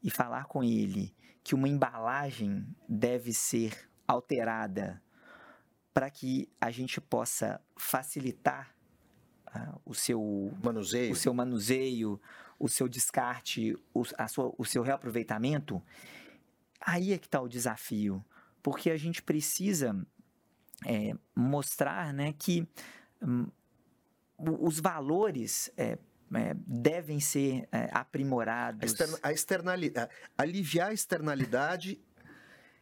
e 0.00 0.10
falar 0.10 0.44
com 0.44 0.62
ele 0.62 1.12
que 1.42 1.56
uma 1.56 1.68
embalagem 1.68 2.64
deve 2.88 3.32
ser 3.32 3.90
alterada 4.06 5.02
para 5.92 6.08
que 6.08 6.48
a 6.60 6.70
gente 6.70 7.00
possa 7.00 7.60
facilitar 7.76 8.71
uh, 9.54 9.80
o 9.84 9.94
seu 9.94 10.52
manuseio, 10.62 11.12
o 11.12 11.16
seu 11.16 11.34
manuseio, 11.34 12.20
o 12.58 12.68
seu 12.68 12.88
descarte, 12.88 13.76
o, 13.94 14.02
a 14.16 14.28
sua, 14.28 14.54
o 14.56 14.64
seu 14.64 14.82
reaproveitamento, 14.82 15.82
aí 16.80 17.12
é 17.12 17.18
que 17.18 17.26
está 17.26 17.40
o 17.40 17.48
desafio, 17.48 18.24
porque 18.62 18.90
a 18.90 18.96
gente 18.96 19.22
precisa 19.22 19.96
é, 20.86 21.14
mostrar, 21.34 22.12
né, 22.12 22.32
que 22.38 22.66
um, 23.20 23.46
os 24.38 24.80
valores 24.80 25.70
é, 25.76 25.98
é, 26.34 26.54
devem 26.66 27.20
ser 27.20 27.68
é, 27.70 27.88
aprimorados. 27.92 28.82
A, 28.82 28.86
externa, 28.86 29.18
a 29.22 29.32
externalidade, 29.32 30.10
aliviar 30.36 30.90
a 30.90 30.92
externalidade 30.92 32.00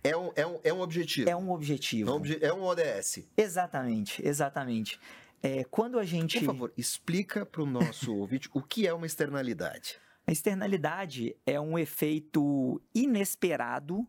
é 0.03 0.17
um, 0.17 0.33
é, 0.35 0.47
um, 0.47 0.61
é 0.65 0.73
um 0.73 0.81
objetivo. 0.81 1.29
É 1.29 1.37
um 1.37 1.51
objetivo. 1.51 2.11
É 2.41 2.53
um, 2.53 2.63
ODS. 2.63 3.27
Exatamente, 3.37 4.27
exatamente. 4.27 4.99
É, 5.43 5.65
quando 5.65 5.99
a 5.99 6.05
gente. 6.05 6.39
Por 6.39 6.47
favor, 6.47 6.73
explica 6.77 7.47
para 7.47 7.63
o 7.63 7.67
nosso 7.67 8.15
ouvinte 8.17 8.49
o 8.53 8.63
que 8.63 8.87
é 8.87 8.93
uma 8.93 9.07
externalidade. 9.07 9.99
A 10.27 10.33
externalidade 10.33 11.35
é 11.45 11.61
um 11.61 11.79
efeito 11.79 12.81
inesperado 12.95 14.07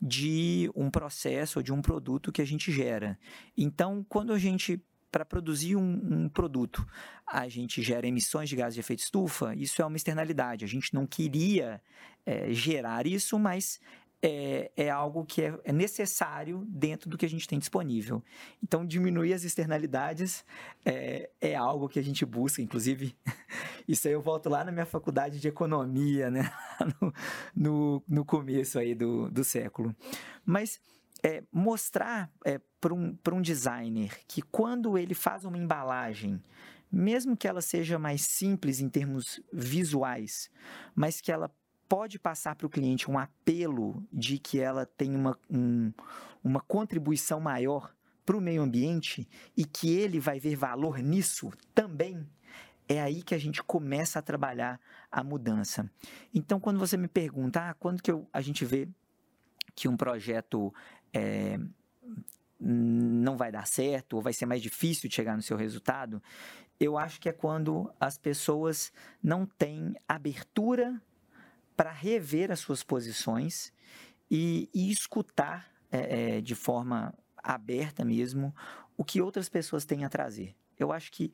de 0.00 0.70
um 0.74 0.90
processo 0.90 1.60
ou 1.60 1.62
de 1.62 1.72
um 1.72 1.80
produto 1.80 2.30
que 2.30 2.42
a 2.42 2.44
gente 2.44 2.70
gera. 2.70 3.18
Então, 3.56 4.04
quando 4.08 4.32
a 4.32 4.38
gente 4.38 4.82
para 5.10 5.26
produzir 5.26 5.76
um, 5.76 6.24
um, 6.24 6.28
produto, 6.28 6.86
a 7.26 7.46
gente 7.46 7.82
gera 7.82 8.06
emissões 8.06 8.48
de 8.48 8.56
gases 8.56 8.74
de 8.74 8.80
efeito 8.80 9.00
estufa, 9.00 9.54
isso 9.54 9.82
é 9.82 9.84
uma 9.84 9.96
externalidade. 9.96 10.64
A 10.64 10.68
gente 10.68 10.94
não 10.94 11.06
queria 11.06 11.82
é, 12.24 12.50
gerar 12.50 13.06
isso, 13.06 13.38
mas 13.38 13.78
é, 14.22 14.70
é 14.76 14.88
algo 14.88 15.24
que 15.24 15.42
é, 15.42 15.58
é, 15.64 15.72
necessário 15.72 16.64
dentro 16.68 17.10
do 17.10 17.18
que 17.18 17.26
a 17.26 17.28
gente 17.28 17.48
tem 17.48 17.58
disponível. 17.58 18.22
Então, 18.62 18.86
diminuir 18.86 19.34
as 19.34 19.42
externalidades 19.42 20.44
é, 20.84 21.28
é 21.40 21.56
algo 21.56 21.88
que 21.88 21.98
a 21.98 22.02
gente 22.02 22.24
busca, 22.24 22.62
inclusive, 22.62 23.16
isso 23.88 24.06
aí 24.06 24.14
eu 24.14 24.22
volto 24.22 24.48
lá 24.48 24.64
na 24.64 24.70
minha 24.70 24.86
faculdade 24.86 25.40
de 25.40 25.48
economia, 25.48 26.30
né? 26.30 26.52
no, 27.00 27.14
no, 27.54 28.04
no 28.08 28.24
começo 28.24 28.78
aí 28.78 28.94
do, 28.94 29.28
do 29.28 29.42
século. 29.42 29.94
Mas 30.44 30.78
é, 31.20 31.42
mostrar 31.52 32.30
é, 32.44 32.60
para 32.80 32.94
um, 32.94 33.18
um 33.32 33.42
designer 33.42 34.20
que 34.28 34.40
quando 34.40 34.96
ele 34.96 35.14
faz 35.14 35.44
uma 35.44 35.58
embalagem, 35.58 36.40
mesmo 36.90 37.36
que 37.36 37.48
ela 37.48 37.60
seja 37.60 37.98
mais 37.98 38.22
simples 38.22 38.78
em 38.78 38.88
termos 38.88 39.40
visuais, 39.52 40.50
mas 40.94 41.20
que 41.20 41.32
ela 41.32 41.50
pode 41.92 42.18
passar 42.18 42.56
para 42.56 42.66
o 42.66 42.70
cliente 42.70 43.10
um 43.10 43.18
apelo 43.18 44.02
de 44.10 44.38
que 44.38 44.58
ela 44.58 44.86
tem 44.86 45.14
uma, 45.14 45.38
um, 45.50 45.92
uma 46.42 46.58
contribuição 46.58 47.38
maior 47.38 47.94
para 48.24 48.34
o 48.34 48.40
meio 48.40 48.62
ambiente 48.62 49.28
e 49.54 49.66
que 49.66 49.92
ele 49.92 50.18
vai 50.18 50.40
ver 50.40 50.56
valor 50.56 51.00
nisso 51.00 51.50
também, 51.74 52.26
é 52.88 52.98
aí 52.98 53.22
que 53.22 53.34
a 53.34 53.38
gente 53.38 53.62
começa 53.62 54.18
a 54.18 54.22
trabalhar 54.22 54.80
a 55.10 55.22
mudança. 55.22 55.86
Então, 56.32 56.58
quando 56.58 56.78
você 56.78 56.96
me 56.96 57.08
pergunta, 57.08 57.68
ah, 57.68 57.74
quando 57.74 58.02
que 58.02 58.10
eu, 58.10 58.26
a 58.32 58.40
gente 58.40 58.64
vê 58.64 58.88
que 59.74 59.86
um 59.86 59.94
projeto 59.94 60.72
é, 61.12 61.58
não 62.58 63.36
vai 63.36 63.52
dar 63.52 63.66
certo 63.66 64.14
ou 64.14 64.22
vai 64.22 64.32
ser 64.32 64.46
mais 64.46 64.62
difícil 64.62 65.10
de 65.10 65.14
chegar 65.14 65.36
no 65.36 65.42
seu 65.42 65.58
resultado, 65.58 66.22
eu 66.80 66.96
acho 66.96 67.20
que 67.20 67.28
é 67.28 67.32
quando 67.32 67.92
as 68.00 68.16
pessoas 68.16 68.90
não 69.22 69.44
têm 69.44 69.94
abertura 70.08 70.98
para 71.76 71.90
rever 71.90 72.50
as 72.50 72.60
suas 72.60 72.82
posições 72.82 73.72
e, 74.30 74.68
e 74.74 74.90
escutar 74.90 75.70
é, 75.90 76.36
é, 76.36 76.40
de 76.40 76.54
forma 76.54 77.14
aberta 77.36 78.04
mesmo 78.04 78.54
o 78.96 79.04
que 79.04 79.20
outras 79.20 79.48
pessoas 79.48 79.84
têm 79.84 80.04
a 80.04 80.08
trazer. 80.08 80.54
Eu 80.78 80.92
acho 80.92 81.10
que 81.12 81.32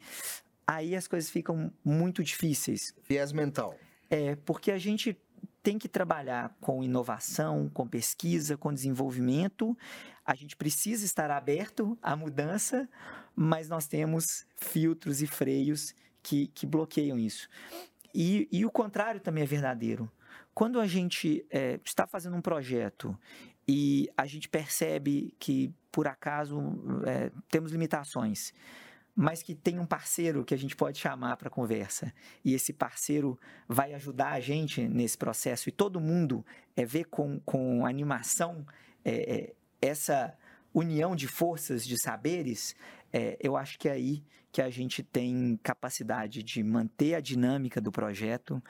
aí 0.66 0.94
as 0.96 1.06
coisas 1.06 1.30
ficam 1.30 1.72
muito 1.84 2.22
difíceis. 2.22 2.94
Viés 3.08 3.32
mental. 3.32 3.76
É, 4.10 4.36
porque 4.36 4.70
a 4.70 4.78
gente 4.78 5.16
tem 5.62 5.78
que 5.78 5.88
trabalhar 5.88 6.56
com 6.60 6.82
inovação, 6.82 7.68
com 7.68 7.86
pesquisa, 7.86 8.56
com 8.56 8.72
desenvolvimento. 8.72 9.76
A 10.24 10.34
gente 10.34 10.56
precisa 10.56 11.04
estar 11.04 11.30
aberto 11.30 11.98
à 12.00 12.16
mudança, 12.16 12.88
mas 13.34 13.68
nós 13.68 13.86
temos 13.86 14.46
filtros 14.56 15.20
e 15.20 15.26
freios 15.26 15.94
que, 16.22 16.48
que 16.48 16.66
bloqueiam 16.66 17.18
isso. 17.18 17.48
E, 18.14 18.48
e 18.50 18.64
o 18.64 18.70
contrário 18.70 19.20
também 19.20 19.44
é 19.44 19.46
verdadeiro. 19.46 20.10
Quando 20.54 20.80
a 20.80 20.86
gente 20.86 21.46
é, 21.50 21.78
está 21.84 22.06
fazendo 22.06 22.36
um 22.36 22.40
projeto 22.40 23.16
e 23.66 24.08
a 24.16 24.26
gente 24.26 24.48
percebe 24.48 25.34
que, 25.38 25.72
por 25.92 26.06
acaso, 26.06 26.58
é, 27.06 27.30
temos 27.48 27.72
limitações, 27.72 28.52
mas 29.14 29.42
que 29.42 29.54
tem 29.54 29.78
um 29.78 29.86
parceiro 29.86 30.44
que 30.44 30.54
a 30.54 30.58
gente 30.58 30.76
pode 30.76 30.98
chamar 30.98 31.36
para 31.36 31.50
conversa. 31.50 32.12
E 32.44 32.54
esse 32.54 32.72
parceiro 32.72 33.38
vai 33.68 33.92
ajudar 33.94 34.32
a 34.32 34.40
gente 34.40 34.86
nesse 34.86 35.18
processo. 35.18 35.68
E 35.68 35.72
todo 35.72 36.00
mundo 36.00 36.44
é 36.76 36.84
ver 36.84 37.04
com, 37.06 37.40
com 37.40 37.84
animação 37.84 38.64
é, 39.04 39.34
é, 39.34 39.54
essa 39.82 40.36
união 40.72 41.16
de 41.16 41.26
forças, 41.26 41.84
de 41.86 42.00
saberes, 42.00 42.76
é, 43.12 43.36
eu 43.40 43.56
acho 43.56 43.78
que 43.78 43.88
é 43.88 43.92
aí 43.92 44.24
que 44.50 44.62
a 44.62 44.70
gente 44.70 45.02
tem 45.02 45.58
capacidade 45.62 46.42
de 46.42 46.62
manter 46.62 47.14
a 47.14 47.20
dinâmica 47.20 47.80
do 47.80 47.92
projeto 47.92 48.62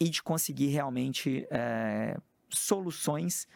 e 0.00 0.08
de 0.08 0.22
conseguir 0.22 0.68
realmente 0.68 1.46
é, 1.50 2.16
soluções 2.48 3.46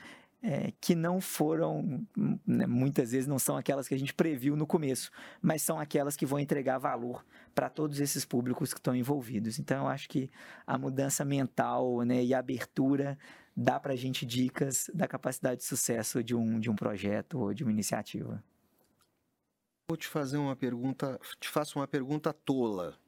é, 0.43 0.73
que 0.79 0.95
não 0.95 1.23
foram, 1.23 2.07
né, 2.47 2.67
muitas 2.67 3.13
vezes 3.13 3.27
não 3.27 3.39
são 3.39 3.57
aquelas 3.57 3.89
que 3.89 3.95
a 3.95 3.99
gente 3.99 4.13
previu 4.13 4.55
no 4.55 4.67
começo, 4.67 5.11
mas 5.41 5.63
são 5.63 5.81
aquelas 5.81 6.17
que 6.17 6.27
vão 6.27 6.39
entregar 6.39 6.77
valor 6.77 7.25
para 7.55 7.71
todos 7.71 7.99
esses 7.99 8.27
públicos 8.27 8.75
que 8.75 8.79
estão 8.79 8.95
envolvidos. 8.95 9.59
Então, 9.59 9.85
eu 9.85 9.89
acho 9.89 10.07
que 10.07 10.31
a 10.67 10.77
mudança 10.77 11.25
mental 11.25 12.03
né, 12.03 12.23
e 12.23 12.35
a 12.35 12.41
abertura 12.41 13.19
dá 13.57 13.81
para 13.81 13.95
a 13.95 13.97
gente 13.97 14.27
dicas 14.27 14.91
da 14.93 15.09
capacidade 15.09 15.61
de 15.61 15.67
sucesso 15.67 16.23
de 16.23 16.35
um, 16.35 16.61
de 16.61 16.69
um 16.69 16.77
projeto 16.77 17.39
ou 17.39 17.55
de 17.55 17.65
uma 17.65 17.73
iniciativa. 17.73 18.45
Vou 19.89 19.97
te 19.97 20.09
fazer 20.09 20.37
uma 20.37 20.57
pergunta, 20.57 21.19
te 21.41 21.49
faço 21.49 21.79
uma 21.79 21.89
pergunta 21.89 22.33
tola. 22.33 22.99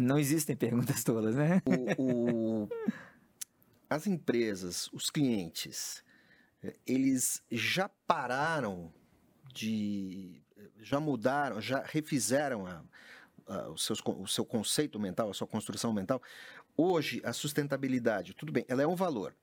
Não 0.00 0.18
existem 0.18 0.56
perguntas 0.56 1.04
tolas, 1.04 1.36
né? 1.36 1.62
O, 1.98 2.62
o 2.62 2.68
as 3.88 4.06
empresas, 4.06 4.88
os 4.92 5.10
clientes, 5.10 6.02
eh, 6.62 6.74
eles 6.86 7.42
já 7.50 7.88
pararam 8.06 8.92
de. 9.52 10.42
já 10.80 10.98
mudaram, 10.98 11.60
já 11.60 11.82
refizeram 11.82 12.66
a, 12.66 12.82
a, 13.46 13.68
o, 13.68 13.78
seus, 13.78 14.00
o 14.04 14.26
seu 14.26 14.44
conceito 14.44 14.98
mental, 14.98 15.30
a 15.30 15.34
sua 15.34 15.46
construção 15.46 15.92
mental. 15.92 16.20
Hoje, 16.76 17.20
a 17.24 17.32
sustentabilidade, 17.32 18.34
tudo 18.34 18.52
bem, 18.52 18.64
ela 18.68 18.82
é 18.82 18.86
um 18.86 18.96
valor, 18.96 19.34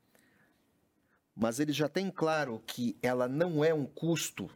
mas 1.33 1.59
eles 1.59 1.75
já 1.75 1.87
têm 1.87 2.11
claro 2.11 2.61
que 2.67 2.97
ela 3.01 3.27
não 3.27 3.63
é 3.63 3.73
um 3.73 3.85
custo. 3.85 4.49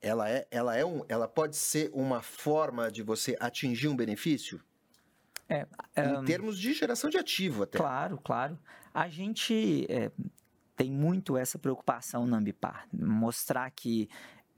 Ela, 0.00 0.30
é, 0.30 0.46
ela, 0.50 0.76
é 0.76 0.84
um, 0.84 1.04
ela 1.08 1.26
pode 1.26 1.56
ser 1.56 1.90
uma 1.92 2.22
forma 2.22 2.90
de 2.90 3.02
você 3.02 3.36
atingir 3.40 3.88
um 3.88 3.96
benefício? 3.96 4.60
É, 5.48 5.66
em 5.96 6.16
um, 6.16 6.24
termos 6.24 6.58
de 6.58 6.72
geração 6.72 7.08
de 7.08 7.18
ativo 7.18 7.62
até. 7.62 7.78
Claro, 7.78 8.18
claro. 8.18 8.58
A 8.92 9.08
gente 9.08 9.86
é, 9.88 10.10
tem 10.76 10.90
muito 10.90 11.36
essa 11.36 11.58
preocupação 11.58 12.26
na 12.26 12.36
Ambipar, 12.36 12.86
mostrar 12.92 13.70
que 13.70 14.08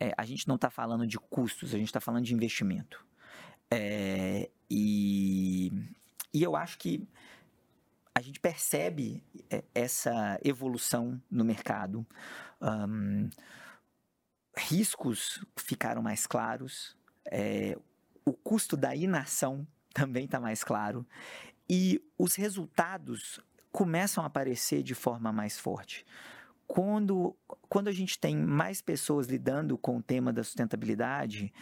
é, 0.00 0.12
a 0.16 0.24
gente 0.24 0.46
não 0.48 0.54
está 0.54 0.70
falando 0.70 1.06
de 1.06 1.18
custos, 1.18 1.74
a 1.74 1.78
gente 1.78 1.88
está 1.88 2.00
falando 2.00 2.24
de 2.24 2.34
investimento. 2.34 3.04
É, 3.70 4.48
e, 4.70 5.70
e 6.32 6.42
eu 6.42 6.56
acho 6.56 6.78
que 6.78 7.06
a 8.14 8.20
gente 8.20 8.40
percebe 8.40 9.22
é, 9.50 9.62
essa 9.74 10.38
evolução 10.42 11.20
no 11.30 11.44
mercado. 11.44 12.04
Um, 12.60 13.28
riscos 14.58 15.44
ficaram 15.56 16.02
mais 16.02 16.26
claros, 16.26 16.96
é, 17.30 17.76
o 18.24 18.32
custo 18.32 18.76
da 18.76 18.94
inação 18.94 19.66
também 19.92 20.24
está 20.24 20.40
mais 20.40 20.62
claro. 20.62 21.06
E 21.68 22.02
os 22.18 22.34
resultados 22.34 23.40
começam 23.70 24.24
a 24.24 24.26
aparecer 24.26 24.82
de 24.82 24.94
forma 24.94 25.32
mais 25.32 25.58
forte. 25.58 26.06
Quando, 26.66 27.36
quando 27.68 27.88
a 27.88 27.92
gente 27.92 28.18
tem 28.18 28.36
mais 28.36 28.82
pessoas 28.82 29.26
lidando 29.26 29.78
com 29.78 29.96
o 29.96 30.02
tema 30.02 30.32
da 30.32 30.44
sustentabilidade, 30.44 31.52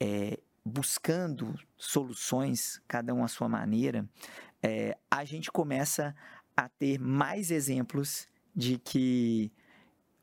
é, 0.00 0.38
buscando 0.64 1.54
soluções, 1.76 2.80
cada 2.88 3.14
um 3.14 3.22
à 3.22 3.28
sua 3.28 3.48
maneira, 3.48 4.08
é, 4.62 4.96
a 5.10 5.24
gente 5.24 5.52
começa 5.52 6.14
a 6.56 6.68
ter 6.68 6.98
mais 6.98 7.50
exemplos 7.50 8.26
de 8.54 8.78
que 8.78 9.52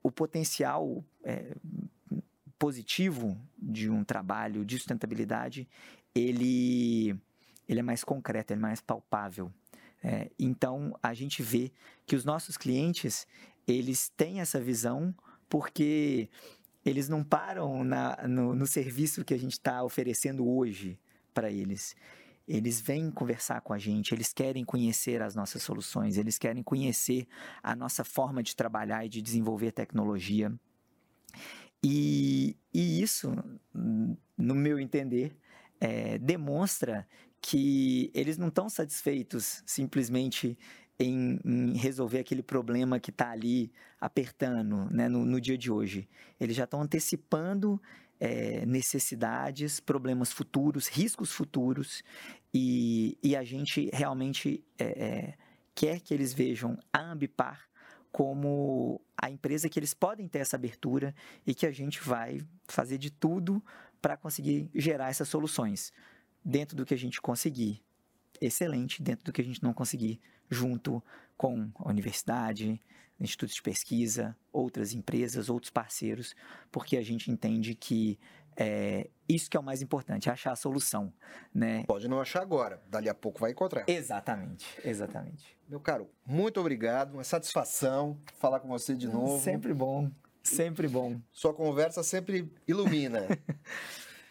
o 0.01 0.11
potencial 0.11 1.03
é, 1.23 1.55
positivo 2.61 3.35
de 3.57 3.89
um 3.89 4.03
trabalho 4.03 4.63
de 4.63 4.77
sustentabilidade 4.77 5.67
ele 6.13 7.19
ele 7.67 7.79
é 7.79 7.83
mais 7.83 8.03
concreto, 8.03 8.53
ele 8.53 8.59
é 8.59 8.61
mais 8.61 8.79
palpável. 8.79 9.51
É, 10.03 10.29
então, 10.37 10.95
a 11.01 11.13
gente 11.13 11.41
vê 11.41 11.71
que 12.05 12.15
os 12.15 12.23
nossos 12.23 12.57
clientes, 12.57 13.25
eles 13.67 14.09
têm 14.09 14.41
essa 14.41 14.59
visão 14.59 15.15
porque 15.49 16.29
eles 16.85 17.09
não 17.09 17.23
param 17.23 17.83
na, 17.83 18.27
no, 18.27 18.53
no 18.53 18.67
serviço 18.67 19.25
que 19.25 19.33
a 19.33 19.39
gente 19.39 19.53
está 19.53 19.83
oferecendo 19.83 20.47
hoje 20.47 20.99
para 21.33 21.49
eles. 21.49 21.95
Eles 22.47 22.79
vêm 22.79 23.09
conversar 23.09 23.61
com 23.61 23.73
a 23.73 23.79
gente, 23.79 24.13
eles 24.13 24.33
querem 24.33 24.63
conhecer 24.63 25.21
as 25.21 25.33
nossas 25.33 25.63
soluções, 25.63 26.17
eles 26.17 26.37
querem 26.37 26.61
conhecer 26.61 27.25
a 27.63 27.75
nossa 27.75 28.03
forma 28.03 28.43
de 28.43 28.55
trabalhar 28.55 29.03
e 29.05 29.09
de 29.09 29.21
desenvolver 29.21 29.71
tecnologia. 29.71 30.53
E, 31.83 32.55
e 32.73 33.01
isso, 33.01 33.33
no 33.73 34.55
meu 34.55 34.79
entender, 34.79 35.35
é, 35.79 36.17
demonstra 36.19 37.07
que 37.41 38.11
eles 38.13 38.37
não 38.37 38.49
estão 38.49 38.69
satisfeitos 38.69 39.63
simplesmente 39.65 40.57
em, 40.99 41.39
em, 41.43 41.73
resolver 41.75 42.19
aquele 42.19 42.43
problema 42.43 42.99
que 42.99 43.09
está 43.09 43.31
ali 43.31 43.71
apertando 43.99 44.87
né, 44.91 45.09
no, 45.09 45.25
no, 45.25 45.41
dia 45.41 45.57
de 45.57 45.71
hoje. 45.71 46.07
Eles 46.39 46.55
já 46.55 46.65
estão 46.65 46.81
antecipando 46.81 47.81
é, 48.19 48.63
necessidades, 48.67 49.79
problemas 49.79 50.31
futuros, 50.31 50.87
riscos 50.87 51.31
futuros, 51.31 52.03
e, 52.53 53.17
e 53.23 53.35
a 53.35 53.43
gente 53.43 53.89
realmente 53.91 54.63
é, 54.77 54.85
é, 54.85 55.33
quer 55.73 55.99
que 55.99 56.13
eles 56.13 56.31
vejam 56.31 56.77
a 56.93 56.99
Ambipar 56.99 57.70
como 58.11 59.01
a 59.17 59.29
empresa 59.29 59.69
que 59.69 59.79
eles 59.79 59.93
podem 59.93 60.27
ter 60.27 60.39
essa 60.39 60.55
abertura 60.55 61.15
e 61.45 61.55
que 61.55 61.65
a 61.65 61.71
gente 61.71 62.01
vai 62.01 62.41
fazer 62.67 62.97
de 62.97 63.09
tudo 63.09 63.63
para 64.01 64.17
conseguir 64.17 64.69
gerar 64.75 65.09
essas 65.09 65.29
soluções. 65.29 65.93
Dentro 66.43 66.75
do 66.75 66.85
que 66.85 66.93
a 66.93 66.97
gente 66.97 67.21
conseguir, 67.21 67.81
excelente, 68.41 69.01
dentro 69.01 69.25
do 69.25 69.31
que 69.31 69.41
a 69.41 69.43
gente 69.43 69.63
não 69.63 69.73
conseguir, 69.73 70.19
junto 70.49 71.01
com 71.37 71.71
a 71.75 71.89
universidade, 71.89 72.81
institutos 73.19 73.55
de 73.55 73.61
pesquisa, 73.61 74.35
outras 74.51 74.93
empresas, 74.93 75.49
outros 75.49 75.69
parceiros, 75.69 76.35
porque 76.71 76.97
a 76.97 77.03
gente 77.03 77.29
entende 77.29 77.75
que 77.75 78.19
é, 78.61 79.09
isso 79.27 79.49
que 79.49 79.57
é 79.57 79.59
o 79.59 79.63
mais 79.63 79.81
importante, 79.81 80.29
achar 80.29 80.51
a 80.51 80.55
solução, 80.55 81.11
né? 81.51 81.83
Pode 81.87 82.07
não 82.07 82.21
achar 82.21 82.43
agora, 82.43 82.79
dali 82.87 83.09
a 83.09 83.13
pouco 83.13 83.39
vai 83.39 83.51
encontrar. 83.51 83.85
Exatamente, 83.87 84.67
exatamente. 84.85 85.57
Meu 85.67 85.79
caro, 85.79 86.07
muito 86.23 86.59
obrigado, 86.59 87.13
uma 87.15 87.23
satisfação 87.23 88.19
falar 88.37 88.59
com 88.59 88.67
você 88.67 88.95
de 88.95 89.07
novo. 89.07 89.43
Sempre 89.43 89.73
bom, 89.73 90.11
sempre 90.43 90.87
bom. 90.87 91.19
Sua 91.31 91.55
conversa 91.55 92.03
sempre 92.03 92.53
ilumina. 92.67 93.27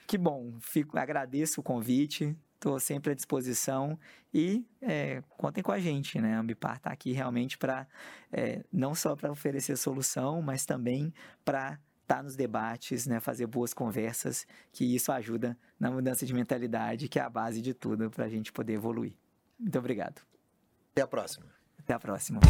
Que 0.07 0.19
bom, 0.19 0.55
fico, 0.59 0.99
agradeço 0.99 1.61
o 1.61 1.63
convite, 1.63 2.37
estou 2.57 2.81
sempre 2.81 3.13
à 3.13 3.15
disposição 3.15 3.97
e 4.35 4.67
é, 4.83 5.23
contem 5.39 5.63
com 5.63 5.71
a 5.71 5.79
gente, 5.79 6.21
né? 6.21 6.35
A 6.35 6.41
Ambipar 6.41 6.79
está 6.79 6.91
aqui 6.91 7.13
realmente 7.13 7.57
para, 7.57 7.87
é, 8.33 8.65
não 8.73 8.93
só 8.93 9.15
para 9.15 9.31
oferecer 9.31 9.77
solução, 9.77 10.43
mas 10.43 10.67
também 10.67 11.15
para 11.45 11.79
estar 12.11 12.23
nos 12.25 12.35
debates, 12.35 13.07
né? 13.07 13.21
fazer 13.21 13.47
boas 13.47 13.73
conversas, 13.73 14.45
que 14.73 14.85
isso 14.85 15.13
ajuda 15.13 15.57
na 15.79 15.91
mudança 15.91 16.27
de 16.27 16.35
mentalidade, 16.35 17.09
que 17.09 17.21
é 17.21 17.23
a 17.23 17.31
base 17.31 17.63
de 17.63 17.73
tudo 17.73 18.11
para 18.11 18.25
a 18.25 18.29
gente 18.29 18.53
poder 18.53 18.75
evoluir. 18.75 19.13
Muito 19.59 19.79
obrigado. 19.79 20.21
Até 20.93 21.03
a 21.03 21.07
próxima. 21.07 21.47
Até 21.79 21.95
a 21.95 22.01
próxima. 22.01 22.41